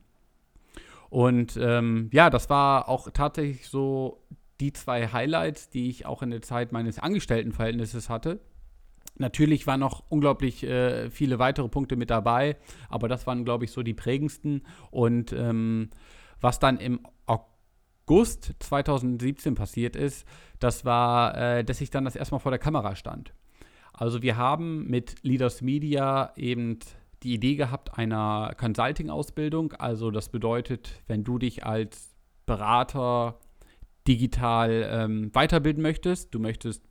Und 1.10 1.58
ähm, 1.60 2.08
ja, 2.12 2.30
das 2.30 2.50
war 2.50 2.88
auch 2.88 3.10
tatsächlich 3.10 3.68
so 3.68 4.22
die 4.60 4.72
zwei 4.72 5.08
Highlights, 5.08 5.70
die 5.70 5.88
ich 5.88 6.06
auch 6.06 6.22
in 6.22 6.30
der 6.30 6.42
Zeit 6.42 6.72
meines 6.72 6.98
Angestelltenverhältnisses 6.98 8.08
hatte. 8.08 8.40
Natürlich 9.16 9.66
waren 9.66 9.80
noch 9.80 10.04
unglaublich 10.08 10.64
äh, 10.64 11.10
viele 11.10 11.38
weitere 11.38 11.68
Punkte 11.68 11.96
mit 11.96 12.10
dabei, 12.10 12.56
aber 12.88 13.08
das 13.08 13.26
waren, 13.26 13.44
glaube 13.44 13.64
ich, 13.64 13.72
so 13.72 13.82
die 13.82 13.94
prägendsten. 13.94 14.62
Und 14.90 15.32
ähm, 15.32 15.90
was 16.40 16.58
dann 16.58 16.78
im 16.78 17.00
August 18.10 18.54
2017 18.58 19.54
passiert 19.54 19.94
ist, 19.94 20.26
das 20.58 20.84
war, 20.84 21.36
äh, 21.36 21.64
dass 21.64 21.80
ich 21.80 21.90
dann 21.90 22.04
das 22.04 22.16
erstmal 22.16 22.40
vor 22.40 22.50
der 22.50 22.58
Kamera 22.58 22.96
stand. 22.96 23.32
Also 23.92 24.20
wir 24.20 24.36
haben 24.36 24.88
mit 24.88 25.22
Leaders 25.22 25.62
Media 25.62 26.32
eben 26.34 26.80
die 27.22 27.34
Idee 27.34 27.54
gehabt 27.54 27.96
einer 27.98 28.52
Consulting-Ausbildung. 28.58 29.74
Also 29.74 30.10
das 30.10 30.28
bedeutet, 30.28 30.90
wenn 31.06 31.22
du 31.22 31.38
dich 31.38 31.64
als 31.64 32.16
Berater 32.46 33.38
digital 34.08 34.88
ähm, 34.90 35.30
weiterbilden 35.32 35.82
möchtest, 35.82 36.34
du 36.34 36.40
möchtest 36.40 36.82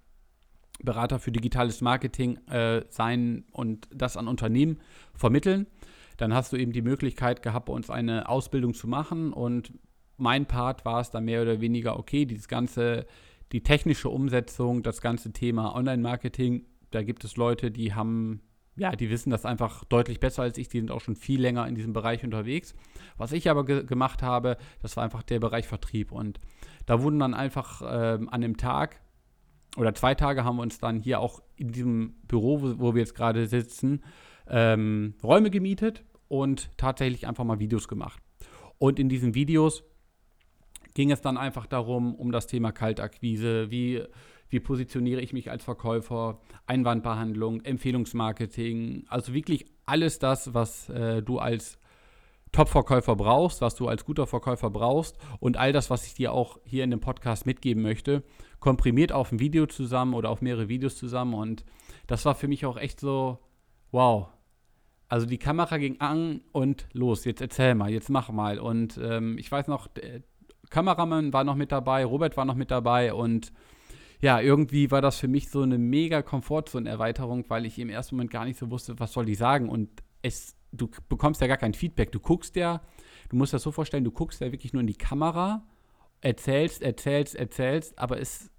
Berater 0.81 1.19
für 1.19 1.33
digitales 1.33 1.81
Marketing 1.81 2.38
äh, 2.47 2.85
sein 2.89 3.43
und 3.51 3.89
das 3.93 4.15
an 4.15 4.29
Unternehmen 4.29 4.79
vermitteln, 5.13 5.67
dann 6.15 6.33
hast 6.33 6.53
du 6.53 6.57
eben 6.57 6.71
die 6.71 6.81
Möglichkeit 6.81 7.41
gehabt, 7.41 7.65
bei 7.65 7.73
uns 7.73 7.89
eine 7.89 8.29
Ausbildung 8.29 8.73
zu 8.73 8.88
machen. 8.88 9.33
Und 9.33 9.73
mein 10.19 10.45
Part 10.45 10.85
war 10.85 11.01
es 11.01 11.11
dann 11.11 11.25
mehr 11.25 11.41
oder 11.41 11.61
weniger, 11.61 11.97
okay, 11.97 12.25
dieses 12.25 12.47
ganze 12.47 13.05
die 13.51 13.63
technische 13.63 14.09
Umsetzung, 14.09 14.83
das 14.83 15.01
ganze 15.01 15.31
Thema 15.33 15.75
Online-Marketing, 15.75 16.65
da 16.91 17.03
gibt 17.03 17.23
es 17.23 17.35
Leute, 17.35 17.71
die 17.71 17.93
haben, 17.93 18.41
ja, 18.75 18.95
die 18.95 19.09
wissen 19.09 19.31
das 19.31 19.45
einfach 19.45 19.83
deutlich 19.85 20.19
besser 20.19 20.43
als 20.43 20.57
ich, 20.57 20.69
die 20.69 20.79
sind 20.79 20.91
auch 20.91 21.01
schon 21.01 21.15
viel 21.15 21.41
länger 21.41 21.67
in 21.67 21.75
diesem 21.75 21.93
Bereich 21.93 22.23
unterwegs. 22.23 22.75
Was 23.17 23.31
ich 23.31 23.49
aber 23.49 23.65
ge 23.65 23.85
gemacht 23.85 24.21
habe, 24.21 24.57
das 24.81 24.95
war 24.97 25.03
einfach 25.03 25.23
der 25.23 25.39
Bereich 25.39 25.67
Vertrieb. 25.67 26.11
Und 26.11 26.39
da 26.85 27.01
wurden 27.01 27.19
dann 27.19 27.33
einfach 27.33 27.81
äh, 27.81 28.19
an 28.27 28.41
dem 28.41 28.57
Tag 28.57 29.01
oder 29.77 29.93
zwei 29.93 30.15
Tage 30.15 30.43
haben 30.43 30.57
wir 30.57 30.63
uns 30.63 30.79
dann 30.79 30.99
hier 30.99 31.19
auch 31.19 31.41
in 31.55 31.71
diesem 31.71 32.15
Büro, 32.27 32.61
wo, 32.61 32.79
wo 32.79 32.95
wir 32.95 33.01
jetzt 33.01 33.15
gerade 33.15 33.45
sitzen, 33.47 34.03
ähm, 34.47 35.13
Räume 35.23 35.51
gemietet 35.51 36.03
und 36.27 36.71
tatsächlich 36.77 37.27
einfach 37.27 37.43
mal 37.43 37.59
Videos 37.59 37.88
gemacht. 37.88 38.21
Und 38.79 38.99
in 38.99 39.09
diesen 39.09 39.35
Videos 39.35 39.83
ging 40.93 41.12
es 41.12 41.22
dann 41.22 41.38
einfach 41.38 41.65
darum, 41.65 42.15
um 42.15 42.31
das 42.31 42.48
Thema 42.48 42.72
Kaltakquise, 42.72 43.72
wie, 43.72 44.03
wie 44.50 44.60
positioniere 44.60 45.22
ich 45.22 45.34
mich 45.34 45.51
als 45.51 45.63
Verkäufer, 45.63 46.39
Einwandbehandlung, 46.65 47.62
Empfehlungsmarketing, 47.62 49.05
also 49.08 49.34
wirklich 49.34 49.65
alles 49.86 50.19
das, 50.19 50.53
was 50.53 50.89
äh, 50.89 51.22
du 51.22 51.39
als 51.39 51.77
Top-Verkäufer 52.51 53.15
brauchst, 53.15 53.62
was 53.62 53.75
du 53.75 53.88
als 53.88 54.05
guter 54.05 54.25
Verkäufer 54.25 54.72
brauchst. 54.72 55.17
Und 55.39 55.58
all 55.58 55.72
das, 55.72 55.91
was 55.91 56.08
ich 56.08 56.15
dir 56.15 56.34
auch 56.34 56.58
hier 56.63 56.84
in 56.84 56.89
dem 56.89 57.00
Podcast 57.00 57.46
mitgeben 57.46 57.84
möchte, 57.84 58.24
komprimiert 58.60 59.12
auf 59.12 59.31
ein 59.31 59.39
Video 59.39 59.67
zusammen 59.67 60.15
oder 60.15 60.29
auf 60.31 60.41
mehrere 60.41 60.67
Videos 60.67 60.98
zusammen. 60.98 61.36
Und 61.36 61.63
das 62.08 62.25
war 62.25 62.34
für 62.34 62.48
mich 62.48 62.65
auch 62.65 62.77
echt 62.77 63.00
so, 63.00 63.38
wow, 63.91 64.29
Also 65.12 65.25
die 65.25 65.39
Kamera 65.39 65.77
ging 65.77 66.00
an 66.01 66.41
und 66.51 66.88
los, 66.93 67.25
jetzt 67.25 67.41
erzähl 67.41 67.74
mal, 67.75 67.91
jetzt 67.91 68.10
mach 68.10 68.29
mal. 68.29 68.60
Und 68.60 69.00
ähm, 69.01 69.38
ich 69.39 69.51
weiß 69.51 69.67
noch, 69.67 69.88
Kameramann 70.69 71.33
war 71.33 71.43
noch 71.43 71.55
mit 71.55 71.71
dabei, 71.71 72.05
Robert 72.05 72.38
war 72.38 72.45
noch 72.45 72.55
mit 72.55 72.71
dabei 72.71 73.13
und 73.13 73.51
ja, 74.21 74.41
irgendwie 74.41 74.91
war 74.91 75.01
das 75.01 75.17
für 75.17 75.27
mich 75.27 75.49
so 75.49 75.61
eine 75.61 75.77
mega 75.77 76.21
Komfortzone-Erweiterung, 76.21 77.45
weil 77.47 77.65
ich 77.65 77.79
im 77.79 77.89
ersten 77.89 78.15
Moment 78.15 78.31
gar 78.31 78.45
nicht 78.45 78.59
so 78.59 78.69
wusste, 78.69 78.99
was 78.99 79.13
soll 79.13 79.29
ich 79.29 79.38
sagen. 79.38 79.69
Und 79.69 79.89
es, 80.21 80.55
du 80.73 80.89
bekommst 81.07 81.39
ja 81.39 81.47
gar 81.47 81.57
kein 81.57 81.73
Feedback. 81.73 82.11
Du 82.11 82.19
guckst 82.19 82.55
ja, 82.57 82.81
du 83.29 83.38
musst 83.38 83.53
das 83.53 83.63
so 83.63 83.71
vorstellen, 83.71 84.03
du 84.03 84.11
guckst 84.11 84.41
ja 84.41 84.51
wirklich 84.51 84.73
nur 84.73 84.81
in 84.81 84.88
die 84.88 84.95
Kamera, 84.95 85.63
erzählst, 86.19 86.81
erzählst, 86.81 87.35
erzählst, 87.35 87.97
aber 87.97 88.19
es, 88.19 88.51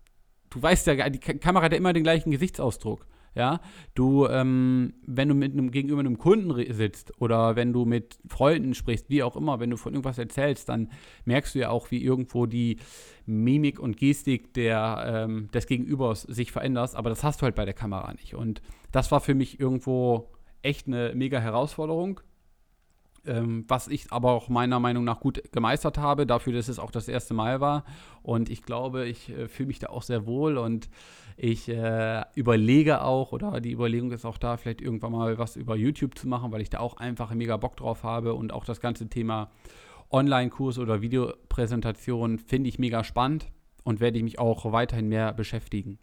du 0.49 0.63
weißt 0.63 0.87
ja, 0.87 1.11
die 1.11 1.19
Kamera 1.19 1.65
hat 1.65 1.73
ja 1.73 1.79
immer 1.79 1.93
den 1.93 2.05
gleichen 2.05 2.31
Gesichtsausdruck. 2.31 3.07
Ja, 3.35 3.61
du, 3.95 4.27
ähm, 4.27 4.95
wenn 5.07 5.29
du 5.29 5.35
mit 5.37 5.53
einem 5.53 5.71
gegenüber 5.71 6.01
einem 6.01 6.19
Kunden 6.19 6.53
sitzt 6.75 7.13
oder 7.21 7.55
wenn 7.55 7.73
du 7.73 7.85
mit 7.85 8.19
Freunden 8.27 8.75
sprichst, 8.75 9.09
wie 9.09 9.23
auch 9.23 9.37
immer, 9.37 9.61
wenn 9.61 9.71
du 9.71 9.77
von 9.77 9.93
irgendwas 9.93 10.19
erzählst, 10.19 10.69
dann 10.69 10.91
merkst 11.27 11.55
du 11.55 11.61
ja 11.61 11.71
auch, 11.71 11.93
wie 11.93 12.03
irgendwo 12.03 12.47
die 12.47 12.79
Mimik 13.27 13.79
und 13.79 13.97
Gestik 13.97 14.53
der, 14.55 15.05
ähm, 15.07 15.49
des 15.55 15.67
Gegenübers 15.67 16.23
sich 16.23 16.51
verändert. 16.51 16.97
Aber 16.97 17.09
das 17.09 17.23
hast 17.23 17.41
du 17.41 17.45
halt 17.45 17.55
bei 17.55 17.65
der 17.65 17.75
Kamera 17.75 18.13
nicht. 18.15 18.35
Und 18.35 18.63
das 18.91 19.13
war 19.13 19.21
für 19.21 19.35
mich 19.35 19.61
irgendwo 19.61 20.29
echt 20.63 20.89
eine 20.89 21.13
mega 21.15 21.39
Herausforderung. 21.39 22.21
Ähm, 23.27 23.65
was 23.69 23.89
ich 23.89 24.11
aber 24.13 24.33
auch 24.33 24.49
meiner 24.49 24.81
Meinung 24.81 25.05
nach 25.05 25.21
gut 25.21 25.43
gemeistert 25.53 25.99
habe, 25.99 26.27
dafür, 26.27 26.55
dass 26.55 26.69
es 26.69 26.79
auch 26.79 26.91
das 26.91 27.07
erste 27.07 27.35
Mal 27.35 27.61
war. 27.61 27.85
Und 28.23 28.49
ich 28.49 28.63
glaube, 28.63 29.07
ich 29.07 29.29
äh, 29.29 29.49
fühle 29.49 29.69
mich 29.69 29.79
da 29.79 29.89
auch 29.89 30.03
sehr 30.03 30.27
wohl 30.27 30.57
und 30.57 30.89
ich 31.37 31.69
äh, 31.69 32.23
überlege 32.35 33.03
auch, 33.03 33.33
oder 33.33 33.61
die 33.61 33.73
Überlegung 33.73 34.13
ist 34.13 34.25
auch 34.25 34.39
da, 34.39 34.57
vielleicht 34.57 34.81
irgendwann 34.81 35.13
mal 35.13 35.39
was 35.39 35.57
über 35.57 35.77
YouTube 35.77 36.19
zu 36.19 36.29
machen, 36.29 36.53
weil 36.53 36.61
ich 36.61 36.71
da 36.71 36.81
auch 36.81 36.97
einfach 36.97 37.33
mega 37.35 37.57
Bock 37.57 37.77
drauf 37.77 38.03
habe 38.05 38.35
und 38.35 38.53
auch 38.53 38.65
das 38.65 38.81
ganze 38.81 39.09
Thema 39.09 39.51
Online-Kurs 40.11 40.79
oder 40.79 41.01
Videopräsentation 41.01 42.39
finde 42.39 42.69
ich 42.69 42.79
mega 42.79 43.05
spannend 43.05 43.51
und 43.85 44.01
werde 44.01 44.19
ich 44.19 44.25
mich 44.25 44.39
auch 44.39 44.71
weiterhin 44.73 45.09
mehr 45.09 45.33
beschäftigen. 45.33 45.99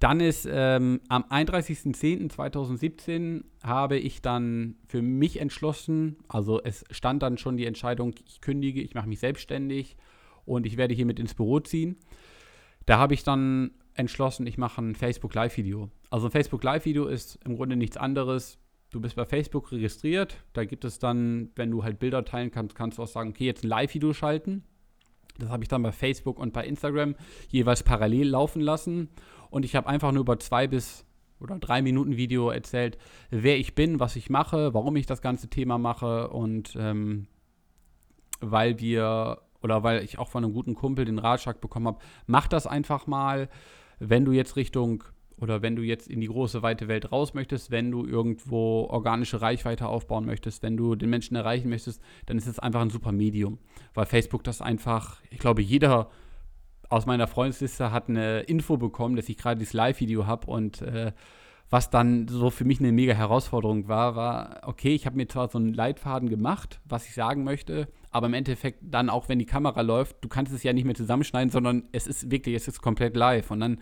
Dann 0.00 0.20
ist 0.20 0.48
ähm, 0.50 1.00
am 1.08 1.22
31.10.2017 1.24 3.44
habe 3.62 3.98
ich 3.98 4.22
dann 4.22 4.76
für 4.88 5.02
mich 5.02 5.38
entschlossen, 5.38 6.16
also 6.26 6.58
es 6.62 6.86
stand 6.90 7.22
dann 7.22 7.36
schon 7.36 7.58
die 7.58 7.66
Entscheidung, 7.66 8.14
ich 8.26 8.40
kündige, 8.40 8.80
ich 8.80 8.94
mache 8.94 9.10
mich 9.10 9.20
selbstständig 9.20 9.98
und 10.46 10.64
ich 10.64 10.78
werde 10.78 10.94
hier 10.94 11.04
mit 11.04 11.20
ins 11.20 11.34
Büro 11.34 11.60
ziehen. 11.60 11.96
Da 12.86 12.96
habe 12.96 13.12
ich 13.12 13.24
dann 13.24 13.72
entschlossen, 13.92 14.46
ich 14.46 14.56
mache 14.56 14.80
ein 14.80 14.94
Facebook 14.94 15.34
Live-Video. 15.34 15.90
Also 16.08 16.28
ein 16.28 16.32
Facebook 16.32 16.64
Live-Video 16.64 17.04
ist 17.04 17.38
im 17.44 17.56
Grunde 17.56 17.76
nichts 17.76 17.98
anderes. 17.98 18.58
Du 18.90 19.02
bist 19.02 19.16
bei 19.16 19.26
Facebook 19.26 19.70
registriert, 19.70 20.38
da 20.54 20.64
gibt 20.64 20.86
es 20.86 20.98
dann, 20.98 21.50
wenn 21.56 21.70
du 21.70 21.84
halt 21.84 21.98
Bilder 21.98 22.24
teilen 22.24 22.50
kannst, 22.50 22.74
kannst 22.74 22.96
du 22.96 23.02
auch 23.02 23.06
sagen, 23.06 23.28
okay, 23.30 23.44
jetzt 23.44 23.64
ein 23.64 23.68
Live-Video 23.68 24.14
schalten. 24.14 24.64
Das 25.38 25.50
habe 25.50 25.62
ich 25.62 25.68
dann 25.68 25.82
bei 25.82 25.92
Facebook 25.92 26.38
und 26.38 26.54
bei 26.54 26.66
Instagram 26.66 27.16
jeweils 27.48 27.82
parallel 27.82 28.28
laufen 28.28 28.62
lassen 28.62 29.10
und 29.50 29.64
ich 29.64 29.76
habe 29.76 29.88
einfach 29.88 30.12
nur 30.12 30.22
über 30.22 30.38
zwei 30.38 30.66
bis 30.66 31.04
oder 31.40 31.58
drei 31.58 31.82
Minuten 31.82 32.16
Video 32.16 32.50
erzählt, 32.50 32.98
wer 33.30 33.58
ich 33.58 33.74
bin, 33.74 33.98
was 33.98 34.16
ich 34.16 34.30
mache, 34.30 34.74
warum 34.74 34.96
ich 34.96 35.06
das 35.06 35.22
ganze 35.22 35.48
Thema 35.48 35.78
mache 35.78 36.28
und 36.28 36.76
ähm, 36.78 37.26
weil 38.40 38.78
wir 38.78 39.38
oder 39.62 39.82
weil 39.82 40.02
ich 40.02 40.18
auch 40.18 40.28
von 40.28 40.44
einem 40.44 40.54
guten 40.54 40.74
Kumpel 40.74 41.04
den 41.04 41.18
Ratschlag 41.18 41.60
bekommen 41.60 41.86
habe, 41.86 41.98
mach 42.26 42.48
das 42.48 42.66
einfach 42.66 43.06
mal, 43.06 43.48
wenn 43.98 44.24
du 44.24 44.32
jetzt 44.32 44.56
Richtung 44.56 45.04
oder 45.38 45.62
wenn 45.62 45.76
du 45.76 45.82
jetzt 45.82 46.08
in 46.08 46.20
die 46.20 46.28
große 46.28 46.62
weite 46.62 46.88
Welt 46.88 47.12
raus 47.12 47.34
möchtest, 47.34 47.70
wenn 47.70 47.90
du 47.90 48.06
irgendwo 48.06 48.84
organische 48.84 49.40
Reichweite 49.40 49.86
aufbauen 49.86 50.26
möchtest, 50.26 50.62
wenn 50.62 50.76
du 50.76 50.94
den 50.94 51.10
Menschen 51.10 51.36
erreichen 51.36 51.70
möchtest, 51.70 52.02
dann 52.26 52.36
ist 52.36 52.46
es 52.46 52.58
einfach 52.58 52.80
ein 52.80 52.90
super 52.90 53.12
Medium, 53.12 53.58
weil 53.94 54.06
Facebook 54.06 54.44
das 54.44 54.60
einfach, 54.60 55.20
ich 55.30 55.38
glaube, 55.38 55.62
jeder 55.62 56.10
aus 56.90 57.06
meiner 57.06 57.26
Freundesliste 57.26 57.92
hat 57.92 58.08
eine 58.08 58.40
Info 58.40 58.76
bekommen, 58.76 59.16
dass 59.16 59.28
ich 59.28 59.38
gerade 59.38 59.58
dieses 59.58 59.72
Live-Video 59.72 60.26
habe 60.26 60.46
und 60.48 60.82
äh, 60.82 61.12
was 61.70 61.88
dann 61.88 62.26
so 62.26 62.50
für 62.50 62.64
mich 62.64 62.80
eine 62.80 62.90
mega 62.90 63.14
Herausforderung 63.14 63.86
war, 63.86 64.16
war, 64.16 64.60
okay, 64.64 64.92
ich 64.92 65.06
habe 65.06 65.16
mir 65.16 65.28
zwar 65.28 65.48
so 65.48 65.58
einen 65.58 65.72
Leitfaden 65.72 66.28
gemacht, 66.28 66.80
was 66.84 67.06
ich 67.06 67.14
sagen 67.14 67.44
möchte, 67.44 67.86
aber 68.10 68.26
im 68.26 68.34
Endeffekt 68.34 68.80
dann 68.82 69.08
auch, 69.08 69.28
wenn 69.28 69.38
die 69.38 69.46
Kamera 69.46 69.80
läuft, 69.82 70.16
du 70.20 70.28
kannst 70.28 70.52
es 70.52 70.64
ja 70.64 70.72
nicht 70.72 70.84
mehr 70.84 70.96
zusammenschneiden, 70.96 71.50
sondern 71.50 71.84
es 71.92 72.08
ist 72.08 72.28
wirklich, 72.28 72.56
es 72.56 72.66
ist 72.66 72.82
komplett 72.82 73.14
live. 73.14 73.52
Und 73.52 73.60
dann 73.60 73.78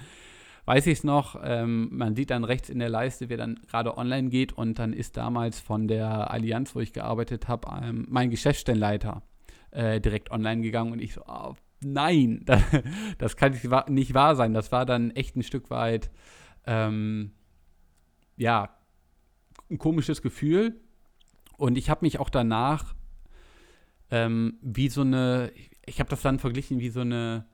weiß 0.67 0.87
ich 0.87 0.99
es 0.99 1.05
noch, 1.05 1.41
ähm, 1.43 1.89
man 1.91 2.15
sieht 2.15 2.29
dann 2.29 2.45
rechts 2.45 2.69
in 2.69 2.79
der 2.79 2.91
Leiste, 2.91 3.31
wer 3.31 3.39
dann 3.39 3.59
gerade 3.71 3.97
online 3.97 4.29
geht 4.29 4.53
und 4.53 4.79
dann 4.79 4.93
ist 4.93 5.17
damals 5.17 5.59
von 5.59 5.89
der 5.89 6.31
Allianz, 6.31 6.75
wo 6.75 6.81
ich 6.81 6.93
gearbeitet 6.93 7.49
habe, 7.49 7.69
ähm, 7.83 8.07
mein 8.11 8.29
Geschäftsstellenleiter 8.29 9.23
äh, 9.71 9.99
direkt 9.99 10.31
online 10.31 10.61
gegangen 10.61 10.93
und 10.93 11.01
ich 11.01 11.15
so, 11.15 11.23
oh, 11.27 11.55
nein, 11.81 12.43
das, 12.47 12.63
das 13.19 13.37
kann 13.37 13.53
nicht 13.89 14.15
wahr 14.15 14.37
sein. 14.37 14.55
Das 14.55 14.73
war 14.73 14.87
dann 14.87 15.11
echt 15.11 15.37
ein 15.37 15.43
Stück 15.43 15.71
weit, 15.71 16.11
ähm, 16.67 17.33
ja, 18.37 18.75
ein 19.71 19.79
komisches 19.79 20.23
Gefühl. 20.23 20.81
Und 21.57 21.77
ich 21.77 21.91
habe 21.91 22.05
mich 22.05 22.21
auch 22.21 22.31
danach 22.31 22.95
ähm, 24.11 24.59
wie 24.63 24.89
so 24.89 25.03
eine, 25.03 25.53
ich 25.87 26.01
habe 26.01 26.11
das 26.11 26.23
dann 26.23 26.39
verglichen 26.39 26.81
wie 26.81 26.89
so 26.89 27.01
eine 27.01 27.47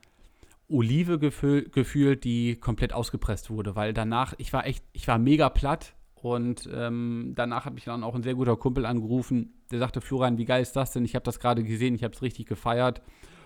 Olive 0.69 1.19
gefühl, 1.19 1.69
gefühlt, 1.69 2.23
die 2.23 2.55
komplett 2.55 2.93
ausgepresst 2.93 3.49
wurde, 3.49 3.75
weil 3.75 3.93
danach, 3.93 4.33
ich 4.37 4.53
war 4.53 4.65
echt, 4.65 4.83
ich 4.93 5.07
war 5.07 5.19
mega 5.19 5.49
platt 5.49 5.95
und 6.15 6.69
ähm, 6.73 7.33
danach 7.35 7.65
hat 7.65 7.73
mich 7.73 7.83
dann 7.83 8.03
auch 8.03 8.15
ein 8.15 8.23
sehr 8.23 8.35
guter 8.35 8.55
Kumpel 8.55 8.85
angerufen, 8.85 9.53
der 9.71 9.79
sagte, 9.79 10.01
Florian, 10.01 10.37
wie 10.37 10.45
geil 10.45 10.61
ist 10.61 10.75
das 10.75 10.91
denn? 10.91 11.05
Ich 11.05 11.15
habe 11.15 11.23
das 11.23 11.39
gerade 11.39 11.63
gesehen, 11.63 11.95
ich 11.95 12.03
habe 12.03 12.15
es 12.15 12.21
richtig 12.21 12.47
gefeiert 12.47 13.01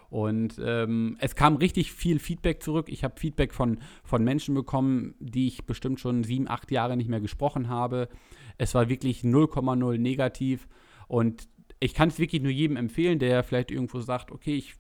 und 0.10 0.60
ähm, 0.64 1.18
es 1.20 1.36
kam 1.36 1.56
richtig 1.58 1.92
viel 1.92 2.20
Feedback 2.20 2.64
zurück. 2.64 2.88
Ich 2.90 3.04
habe 3.04 3.20
Feedback 3.20 3.54
von, 3.54 3.80
von 4.04 4.24
Menschen 4.24 4.56
bekommen, 4.56 5.14
die 5.20 5.48
ich 5.48 5.66
bestimmt 5.66 6.00
schon 6.00 6.24
sieben, 6.24 6.50
acht 6.50 6.72
Jahre 6.72 6.98
nicht 6.98 7.10
mehr 7.10 7.22
gesprochen 7.22 7.70
habe. 7.70 8.10
Es 8.58 8.74
war 8.74 8.90
wirklich 8.90 9.22
0,0 9.22 9.98
negativ. 10.00 10.68
Und 11.08 11.48
ich 11.80 11.94
kann 11.94 12.10
es 12.10 12.20
wirklich 12.20 12.42
nur 12.42 12.52
jedem 12.52 12.76
empfehlen, 12.76 13.20
der 13.20 13.44
vielleicht 13.44 13.72
irgendwo 13.72 14.00
sagt, 14.00 14.32
okay, 14.32 14.56
ich 14.56 14.76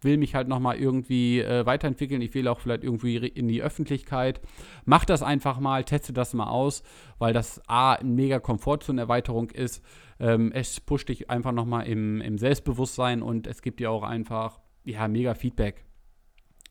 will 0.00 0.16
mich 0.16 0.34
halt 0.34 0.48
nochmal 0.48 0.78
irgendwie 0.78 1.40
äh, 1.40 1.64
weiterentwickeln, 1.64 2.22
ich 2.22 2.34
will 2.34 2.48
auch 2.48 2.58
vielleicht 2.58 2.82
irgendwie 2.82 3.16
in 3.16 3.46
die 3.46 3.62
Öffentlichkeit. 3.62 4.40
Mach 4.84 5.04
das 5.04 5.22
einfach 5.22 5.60
mal, 5.60 5.84
teste 5.84 6.12
das 6.12 6.34
mal 6.34 6.48
aus, 6.48 6.82
weil 7.18 7.32
das 7.32 7.60
A, 7.68 7.92
eine 7.92 8.10
mega 8.10 8.40
Komfortzone-Erweiterung 8.40 9.50
ist. 9.50 9.84
Ähm, 10.18 10.50
es 10.52 10.80
pusht 10.80 11.08
dich 11.08 11.30
einfach 11.30 11.52
nochmal 11.52 11.86
im, 11.86 12.20
im 12.20 12.38
Selbstbewusstsein 12.38 13.22
und 13.22 13.46
es 13.46 13.62
gibt 13.62 13.78
dir 13.78 13.90
auch 13.92 14.02
einfach 14.02 14.61
ja, 14.84 15.08
mega 15.08 15.34
Feedback. 15.34 15.84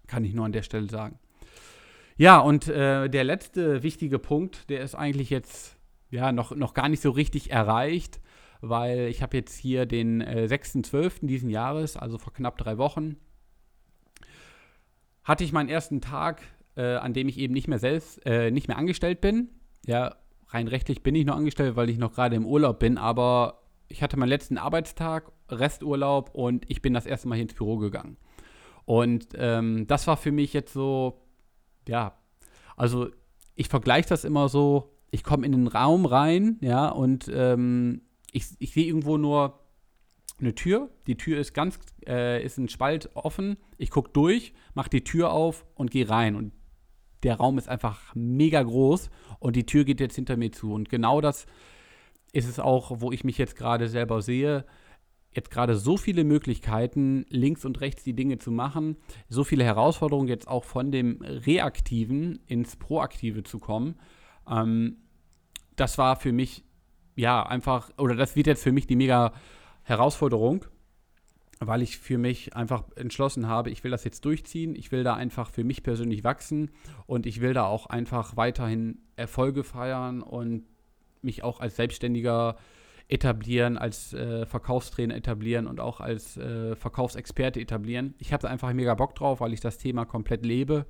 Kann 0.07 0.23
ich 0.23 0.33
nur 0.33 0.45
an 0.45 0.51
der 0.51 0.63
Stelle 0.63 0.89
sagen. 0.89 1.19
Ja, 2.17 2.39
und 2.39 2.67
äh, 2.67 3.09
der 3.09 3.23
letzte 3.23 3.83
wichtige 3.83 4.19
Punkt, 4.19 4.69
der 4.69 4.81
ist 4.81 4.95
eigentlich 4.95 5.29
jetzt 5.29 5.77
ja 6.09 6.31
noch, 6.31 6.55
noch 6.55 6.73
gar 6.73 6.89
nicht 6.89 7.01
so 7.01 7.09
richtig 7.09 7.51
erreicht, 7.51 8.19
weil 8.59 9.07
ich 9.07 9.21
habe 9.21 9.37
jetzt 9.37 9.57
hier 9.57 9.85
den 9.85 10.21
äh, 10.21 10.47
6.12. 10.49 11.25
diesen 11.25 11.49
Jahres, 11.49 11.97
also 11.97 12.17
vor 12.17 12.33
knapp 12.33 12.57
drei 12.57 12.77
Wochen, 12.77 13.17
hatte 15.23 15.43
ich 15.43 15.51
meinen 15.51 15.69
ersten 15.69 16.01
Tag, 16.01 16.43
äh, 16.75 16.95
an 16.95 17.13
dem 17.13 17.27
ich 17.27 17.37
eben 17.37 17.53
nicht 17.53 17.67
mehr 17.67 17.79
selbst, 17.79 18.25
äh, 18.25 18.51
nicht 18.51 18.67
mehr 18.67 18.77
angestellt 18.77 19.21
bin. 19.21 19.49
Ja, 19.85 20.15
rein 20.49 20.67
rechtlich 20.67 21.03
bin 21.03 21.15
ich 21.15 21.25
noch 21.25 21.37
angestellt, 21.37 21.75
weil 21.75 21.89
ich 21.89 21.97
noch 21.97 22.13
gerade 22.13 22.35
im 22.35 22.45
Urlaub 22.45 22.79
bin, 22.79 22.97
aber 22.97 23.63
ich 23.87 24.03
hatte 24.03 24.17
meinen 24.17 24.29
letzten 24.29 24.57
Arbeitstag, 24.57 25.31
Resturlaub 25.51 26.31
und 26.33 26.69
ich 26.69 26.81
bin 26.81 26.93
das 26.93 27.05
erste 27.05 27.27
Mal 27.27 27.35
hier 27.35 27.43
ins 27.43 27.53
Büro 27.53 27.77
gegangen. 27.77 28.17
Und 28.85 29.27
ähm, 29.35 29.85
das 29.87 30.07
war 30.07 30.17
für 30.17 30.31
mich 30.31 30.53
jetzt 30.53 30.73
so, 30.73 31.21
ja, 31.87 32.17
also 32.75 33.09
ich 33.55 33.67
vergleiche 33.67 34.09
das 34.09 34.23
immer 34.23 34.49
so, 34.49 34.93
ich 35.11 35.23
komme 35.23 35.45
in 35.45 35.51
den 35.51 35.67
Raum 35.67 36.05
rein, 36.05 36.57
ja, 36.61 36.89
und 36.89 37.29
ähm, 37.33 38.01
ich, 38.31 38.45
ich 38.59 38.73
sehe 38.73 38.85
irgendwo 38.85 39.17
nur 39.17 39.59
eine 40.39 40.55
Tür. 40.55 40.89
Die 41.07 41.17
Tür 41.17 41.39
ist 41.39 41.53
ganz, 41.53 41.79
äh, 42.07 42.43
ist 42.43 42.57
ein 42.57 42.69
Spalt 42.69 43.15
offen. 43.15 43.57
Ich 43.77 43.91
gucke 43.91 44.11
durch, 44.11 44.53
mache 44.73 44.89
die 44.89 45.03
Tür 45.03 45.31
auf 45.31 45.65
und 45.75 45.91
gehe 45.91 46.09
rein. 46.09 46.35
Und 46.35 46.53
der 47.23 47.35
Raum 47.35 47.57
ist 47.57 47.69
einfach 47.69 48.15
mega 48.15 48.61
groß 48.61 49.09
und 49.39 49.55
die 49.55 49.65
Tür 49.65 49.83
geht 49.85 49.99
jetzt 49.99 50.15
hinter 50.15 50.37
mir 50.37 50.51
zu. 50.51 50.73
Und 50.73 50.89
genau 50.89 51.21
das 51.21 51.45
ist 52.33 52.47
es 52.47 52.59
auch, 52.59 53.01
wo 53.01 53.11
ich 53.11 53.23
mich 53.23 53.37
jetzt 53.37 53.55
gerade 53.55 53.87
selber 53.87 54.21
sehe. 54.21 54.65
Jetzt 55.33 55.49
gerade 55.49 55.75
so 55.75 55.95
viele 55.95 56.23
Möglichkeiten, 56.23 57.25
links 57.29 57.63
und 57.63 57.79
rechts 57.79 58.03
die 58.03 58.13
Dinge 58.13 58.37
zu 58.37 58.51
machen, 58.51 58.97
so 59.29 59.43
viele 59.43 59.63
Herausforderungen, 59.63 60.27
jetzt 60.27 60.47
auch 60.47 60.65
von 60.65 60.91
dem 60.91 61.21
Reaktiven 61.21 62.39
ins 62.47 62.75
Proaktive 62.75 63.43
zu 63.43 63.59
kommen. 63.59 63.95
Ähm, 64.49 64.97
das 65.77 65.97
war 65.97 66.17
für 66.17 66.33
mich, 66.33 66.65
ja, 67.15 67.43
einfach, 67.43 67.91
oder 67.97 68.15
das 68.15 68.35
wird 68.35 68.47
jetzt 68.47 68.63
für 68.63 68.73
mich 68.73 68.87
die 68.87 68.97
mega 68.97 69.33
Herausforderung, 69.83 70.65
weil 71.59 71.81
ich 71.81 71.97
für 71.97 72.17
mich 72.17 72.55
einfach 72.55 72.83
entschlossen 72.95 73.47
habe, 73.47 73.69
ich 73.69 73.83
will 73.83 73.91
das 73.91 74.03
jetzt 74.03 74.25
durchziehen, 74.25 74.75
ich 74.75 74.91
will 74.91 75.03
da 75.03 75.13
einfach 75.13 75.49
für 75.49 75.63
mich 75.63 75.83
persönlich 75.83 76.23
wachsen 76.23 76.71
und 77.05 77.25
ich 77.25 77.39
will 77.39 77.53
da 77.53 77.65
auch 77.65 77.85
einfach 77.85 78.35
weiterhin 78.35 78.99
Erfolge 79.15 79.63
feiern 79.63 80.21
und 80.21 80.65
mich 81.21 81.43
auch 81.43 81.59
als 81.59 81.75
Selbstständiger 81.75 82.57
etablieren, 83.11 83.77
als 83.77 84.13
äh, 84.13 84.45
Verkaufstrainer 84.45 85.15
etablieren 85.15 85.67
und 85.67 85.79
auch 85.79 85.99
als 85.99 86.37
äh, 86.37 86.75
Verkaufsexperte 86.75 87.59
etablieren. 87.59 88.15
Ich 88.19 88.31
habe 88.31 88.49
einfach 88.49 88.71
mega 88.73 88.95
Bock 88.95 89.15
drauf, 89.15 89.41
weil 89.41 89.53
ich 89.53 89.59
das 89.59 89.77
Thema 89.77 90.05
komplett 90.05 90.45
lebe. 90.45 90.85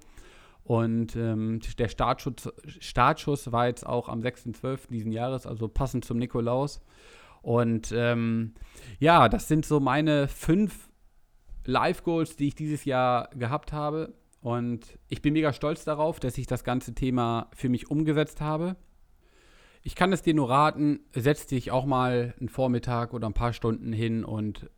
Und 0.64 1.16
ähm, 1.16 1.60
der 1.80 1.88
Startschuss, 1.88 2.50
Startschuss 2.80 3.52
war 3.52 3.66
jetzt 3.68 3.86
auch 3.86 4.08
am 4.08 4.20
6.12. 4.20 4.90
diesen 4.92 5.12
Jahres, 5.12 5.48
also 5.48 5.68
passend 5.68 6.06
zum 6.06 6.20
Nikolaus. 6.20 6.82
Und 7.42 7.92
ähm, 7.92 8.54
ja, 9.00 9.28
das 9.28 9.48
sind 9.48 9.66
so 9.66 9.80
meine 9.80 10.28
fünf 10.28 10.90
Live-Goals, 11.66 12.36
die 12.36 12.50
ich 12.50 12.56
dieses 12.56 12.86
Jahr 12.86 13.30
gehabt 13.36 13.74
habe. 13.74 14.14
Und 14.42 15.00
ich 15.10 15.24
bin 15.24 15.34
mega 15.34 15.54
stolz 15.54 15.84
darauf, 15.86 16.20
dass 16.20 16.38
ich 16.38 16.46
das 16.46 16.64
ganze 16.64 16.94
Thema 16.94 17.50
für 17.56 17.70
mich 17.70 17.90
umgesetzt 17.90 18.42
habe. 18.42 18.76
Ich 19.84 19.96
kann 19.96 20.14
es 20.14 20.22
dir 20.22 20.34
nur 20.34 20.50
raten, 20.50 21.00
setz 21.14 21.48
dich 21.48 21.72
auch 21.72 21.86
mal 21.86 22.36
einen 22.40 22.50
Vormittag 22.50 23.14
oder 23.14 23.28
ein 23.28 23.34
paar 23.34 23.54
Stunden 23.54 23.94
hin 23.94 24.24
und 24.24 24.70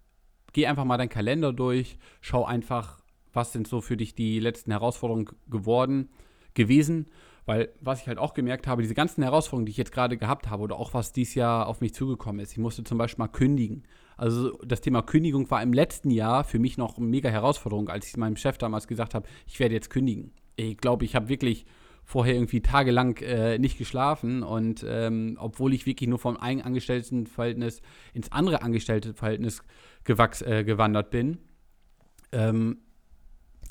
geh 0.53 0.65
einfach 0.65 0.85
mal 0.85 0.97
deinen 0.97 1.09
Kalender 1.09 1.51
durch, 1.51 1.97
schau 2.21 2.45
einfach, 2.45 3.01
was 3.33 3.51
sind 3.51 3.67
so 3.67 3.81
für 3.81 3.97
dich 3.97 4.15
die 4.15 4.39
letzten 4.39 4.71
Herausforderungen 4.71 5.29
geworden, 5.49 6.09
gewesen. 6.53 7.07
Weil, 7.45 7.73
was 7.81 8.01
ich 8.01 8.07
halt 8.07 8.19
auch 8.19 8.33
gemerkt 8.33 8.67
habe, 8.67 8.81
diese 8.81 8.93
ganzen 8.93 9.21
Herausforderungen, 9.21 9.65
die 9.65 9.71
ich 9.71 9.77
jetzt 9.77 9.91
gerade 9.91 10.15
gehabt 10.15 10.49
habe 10.49 10.63
oder 10.63 10.77
auch 10.77 10.93
was 10.93 11.11
dieses 11.11 11.35
Jahr 11.35 11.67
auf 11.67 11.81
mich 11.81 11.93
zugekommen 11.93 12.39
ist, 12.39 12.53
ich 12.53 12.57
musste 12.57 12.85
zum 12.85 12.97
Beispiel 12.97 13.23
mal 13.23 13.27
kündigen. 13.27 13.83
Also 14.15 14.51
das 14.63 14.79
Thema 14.79 15.01
Kündigung 15.01 15.51
war 15.51 15.61
im 15.61 15.73
letzten 15.73 16.09
Jahr 16.09 16.45
für 16.45 16.59
mich 16.59 16.77
noch 16.77 16.97
eine 16.97 17.05
mega 17.05 17.27
Herausforderung, 17.29 17.89
als 17.89 18.07
ich 18.07 18.15
meinem 18.15 18.37
Chef 18.37 18.57
damals 18.57 18.87
gesagt 18.87 19.13
habe, 19.13 19.27
ich 19.45 19.59
werde 19.59 19.75
jetzt 19.75 19.89
kündigen. 19.89 20.31
Ich 20.55 20.77
glaube, 20.77 21.03
ich 21.03 21.15
habe 21.15 21.27
wirklich 21.27 21.65
vorher 22.03 22.35
irgendwie 22.35 22.61
tagelang 22.61 23.17
äh, 23.17 23.57
nicht 23.57 23.77
geschlafen 23.77 24.43
und 24.43 24.85
ähm, 24.87 25.37
obwohl 25.39 25.73
ich 25.73 25.85
wirklich 25.85 26.09
nur 26.09 26.19
vom 26.19 26.37
einen 26.37 26.61
Angestelltenverhältnis 26.61 27.81
ins 28.13 28.31
andere 28.31 28.61
Angestelltenverhältnis 28.61 29.63
gewachs, 30.03 30.41
äh, 30.41 30.63
gewandert 30.63 31.11
bin, 31.11 31.37
ähm, 32.31 32.77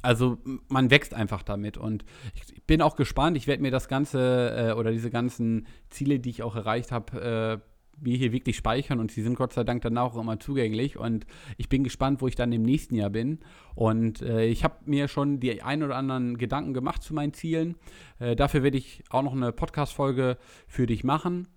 also 0.02 0.38
man 0.68 0.90
wächst 0.90 1.14
einfach 1.14 1.42
damit 1.42 1.78
und 1.78 2.04
ich 2.34 2.64
bin 2.64 2.82
auch 2.82 2.96
gespannt. 2.96 3.36
Ich 3.36 3.46
werde 3.46 3.62
mir 3.62 3.70
das 3.70 3.86
Ganze 3.86 4.70
äh, 4.70 4.72
oder 4.72 4.90
diese 4.90 5.10
ganzen 5.10 5.66
Ziele, 5.90 6.18
die 6.18 6.30
ich 6.30 6.42
auch 6.42 6.56
erreicht 6.56 6.90
habe, 6.90 7.62
äh, 7.62 7.71
mir 8.00 8.16
hier 8.16 8.32
wirklich 8.32 8.56
speichern 8.56 9.00
und 9.00 9.12
sie 9.12 9.22
sind 9.22 9.36
Gott 9.36 9.52
sei 9.52 9.64
Dank 9.64 9.82
dann 9.82 9.96
auch 9.98 10.16
immer 10.16 10.40
zugänglich 10.40 10.96
und 10.96 11.26
ich 11.56 11.68
bin 11.68 11.84
gespannt, 11.84 12.20
wo 12.20 12.28
ich 12.28 12.34
dann 12.34 12.52
im 12.52 12.62
nächsten 12.62 12.94
Jahr 12.94 13.10
bin 13.10 13.38
und 13.74 14.22
äh, 14.22 14.46
ich 14.46 14.64
habe 14.64 14.76
mir 14.86 15.08
schon 15.08 15.40
die 15.40 15.62
ein 15.62 15.82
oder 15.82 15.96
anderen 15.96 16.38
Gedanken 16.38 16.74
gemacht 16.74 17.02
zu 17.02 17.14
meinen 17.14 17.32
Zielen. 17.32 17.76
Äh, 18.18 18.36
dafür 18.36 18.62
werde 18.62 18.78
ich 18.78 19.04
auch 19.10 19.22
noch 19.22 19.32
eine 19.32 19.52
Podcast-Folge 19.52 20.36
für 20.66 20.86
dich 20.86 21.04
machen. 21.04 21.48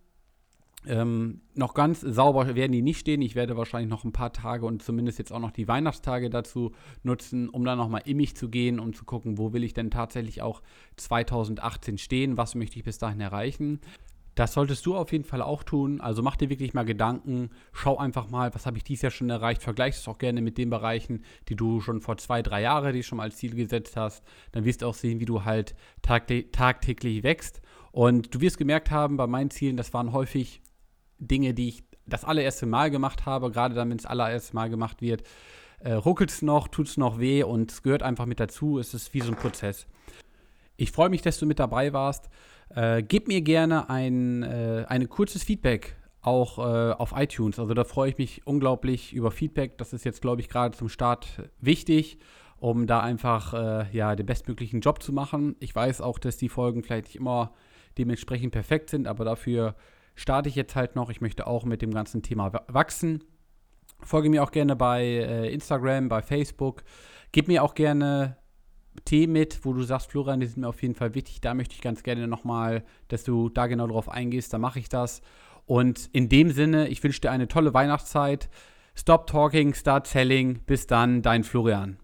Ähm, 0.87 1.41
noch 1.55 1.73
ganz 1.73 2.01
sauber 2.01 2.53
werden 2.55 2.71
die 2.71 2.81
nicht 2.81 2.99
stehen. 2.99 3.21
Ich 3.21 3.35
werde 3.35 3.57
wahrscheinlich 3.57 3.89
noch 3.89 4.03
ein 4.03 4.11
paar 4.11 4.33
Tage 4.33 4.65
und 4.65 4.83
zumindest 4.83 5.17
jetzt 5.17 5.31
auch 5.31 5.39
noch 5.39 5.51
die 5.51 5.67
Weihnachtstage 5.67 6.29
dazu 6.29 6.73
nutzen, 7.03 7.49
um 7.49 7.65
dann 7.65 7.77
nochmal 7.77 8.03
in 8.05 8.17
mich 8.17 8.35
zu 8.35 8.49
gehen, 8.49 8.79
um 8.79 8.93
zu 8.93 9.05
gucken, 9.05 9.37
wo 9.37 9.53
will 9.53 9.63
ich 9.63 9.73
denn 9.73 9.89
tatsächlich 9.89 10.41
auch 10.41 10.61
2018 10.97 11.97
stehen, 11.97 12.37
was 12.37 12.55
möchte 12.55 12.77
ich 12.77 12.83
bis 12.83 12.99
dahin 12.99 13.19
erreichen. 13.19 13.79
Das 14.35 14.53
solltest 14.53 14.85
du 14.85 14.95
auf 14.95 15.13
jeden 15.13 15.23
Fall 15.23 15.41
auch 15.41 15.63
tun. 15.63 16.01
Also 16.01 16.21
mach 16.21 16.35
dir 16.35 16.49
wirklich 16.49 16.73
mal 16.73 16.83
Gedanken, 16.83 17.51
schau 17.71 17.97
einfach 17.97 18.29
mal, 18.29 18.53
was 18.53 18.65
habe 18.65 18.77
ich 18.77 18.83
dieses 18.83 19.03
Jahr 19.03 19.11
schon 19.11 19.29
erreicht. 19.29 19.63
Vergleich 19.63 19.95
es 19.95 20.07
auch 20.09 20.17
gerne 20.17 20.41
mit 20.41 20.57
den 20.57 20.69
Bereichen, 20.69 21.23
die 21.47 21.55
du 21.55 21.79
schon 21.79 22.01
vor 22.01 22.17
zwei, 22.17 22.41
drei 22.41 22.61
Jahren 22.61 22.93
die 22.93 23.03
schon 23.03 23.17
mal 23.17 23.23
als 23.23 23.37
Ziel 23.37 23.55
gesetzt 23.55 23.95
hast. 23.95 24.23
Dann 24.51 24.65
wirst 24.65 24.81
du 24.81 24.87
auch 24.87 24.93
sehen, 24.93 25.21
wie 25.21 25.25
du 25.25 25.45
halt 25.45 25.73
tagtäglich 26.01 27.23
wächst. 27.23 27.61
Und 27.93 28.35
du 28.35 28.41
wirst 28.41 28.57
gemerkt 28.57 28.91
haben, 28.91 29.15
bei 29.15 29.25
meinen 29.25 29.51
Zielen, 29.51 29.77
das 29.77 29.93
waren 29.93 30.11
häufig 30.11 30.61
Dinge, 31.17 31.53
die 31.53 31.69
ich 31.69 31.83
das 32.05 32.25
allererste 32.25 32.65
Mal 32.65 32.91
gemacht 32.91 33.25
habe, 33.25 33.51
gerade 33.51 33.73
dann, 33.73 33.89
wenn 33.89 33.97
es 33.97 34.05
allererste 34.05 34.53
Mal 34.53 34.69
gemacht 34.69 35.01
wird. 35.01 35.23
Äh, 35.79 35.93
Ruckelt 35.93 36.29
es 36.29 36.41
noch, 36.41 36.67
tut 36.67 36.87
es 36.87 36.97
noch 36.97 37.19
weh 37.19 37.43
und 37.43 37.71
es 37.71 37.83
gehört 37.83 38.03
einfach 38.03 38.25
mit 38.25 38.41
dazu. 38.41 38.79
Es 38.79 38.93
ist 38.93 39.13
wie 39.13 39.21
so 39.21 39.31
ein 39.31 39.37
Prozess. 39.37 39.87
Ich 40.77 40.91
freue 40.91 41.09
mich, 41.09 41.21
dass 41.21 41.39
du 41.39 41.45
mit 41.45 41.59
dabei 41.59 41.93
warst. 41.93 42.29
Äh, 42.69 43.03
gib 43.03 43.27
mir 43.27 43.41
gerne 43.41 43.89
ein, 43.89 44.43
äh, 44.43 44.85
ein 44.87 45.07
kurzes 45.09 45.43
Feedback 45.43 45.95
auch 46.21 46.57
äh, 46.57 46.91
auf 46.93 47.13
iTunes. 47.15 47.59
Also 47.59 47.73
da 47.73 47.83
freue 47.83 48.09
ich 48.09 48.17
mich 48.17 48.47
unglaublich 48.47 49.13
über 49.13 49.31
Feedback. 49.31 49.77
Das 49.77 49.93
ist 49.93 50.05
jetzt, 50.05 50.21
glaube 50.21 50.41
ich, 50.41 50.49
gerade 50.49 50.75
zum 50.75 50.89
Start 50.89 51.27
wichtig, 51.61 52.17
um 52.57 52.87
da 52.87 53.01
einfach 53.01 53.53
äh, 53.53 53.85
ja, 53.91 54.15
den 54.15 54.25
bestmöglichen 54.25 54.81
Job 54.81 55.03
zu 55.03 55.13
machen. 55.13 55.55
Ich 55.59 55.75
weiß 55.75 56.01
auch, 56.01 56.17
dass 56.17 56.37
die 56.37 56.49
Folgen 56.49 56.83
vielleicht 56.83 57.05
nicht 57.05 57.15
immer 57.17 57.53
dementsprechend 57.97 58.51
perfekt 58.51 58.89
sind, 58.89 59.07
aber 59.07 59.23
dafür 59.23 59.75
starte 60.15 60.49
ich 60.49 60.55
jetzt 60.55 60.75
halt 60.75 60.95
noch. 60.95 61.09
Ich 61.09 61.21
möchte 61.21 61.47
auch 61.47 61.63
mit 61.63 61.81
dem 61.81 61.93
ganzen 61.93 62.23
Thema 62.23 62.51
wachsen. 62.67 63.23
Folge 64.01 64.29
mir 64.29 64.43
auch 64.43 64.51
gerne 64.51 64.75
bei 64.75 65.03
äh, 65.03 65.53
Instagram, 65.53 66.09
bei 66.09 66.21
Facebook. 66.21 66.83
Gib 67.31 67.47
mir 67.47 67.63
auch 67.63 67.75
gerne 67.75 68.37
Themen 69.03 69.33
mit, 69.33 69.65
wo 69.65 69.73
du 69.73 69.83
sagst, 69.83 70.11
Florian, 70.11 70.39
die 70.39 70.45
sind 70.45 70.61
mir 70.61 70.67
auf 70.67 70.81
jeden 70.81 70.95
Fall 70.95 71.13
wichtig. 71.15 71.41
Da 71.41 71.53
möchte 71.53 71.75
ich 71.75 71.81
ganz 71.81 72.03
gerne 72.03 72.27
nochmal, 72.27 72.83
dass 73.07 73.23
du 73.23 73.49
da 73.49 73.67
genau 73.67 73.87
drauf 73.87 74.09
eingehst. 74.09 74.53
Da 74.53 74.57
mache 74.57 74.79
ich 74.79 74.89
das. 74.89 75.21
Und 75.65 76.09
in 76.13 76.29
dem 76.29 76.51
Sinne, 76.51 76.87
ich 76.87 77.03
wünsche 77.03 77.21
dir 77.21 77.31
eine 77.31 77.47
tolle 77.47 77.73
Weihnachtszeit. 77.73 78.49
Stop 78.95 79.27
talking, 79.27 79.73
start 79.73 80.07
selling. 80.07 80.59
Bis 80.65 80.87
dann, 80.87 81.21
dein 81.21 81.43
Florian. 81.43 81.97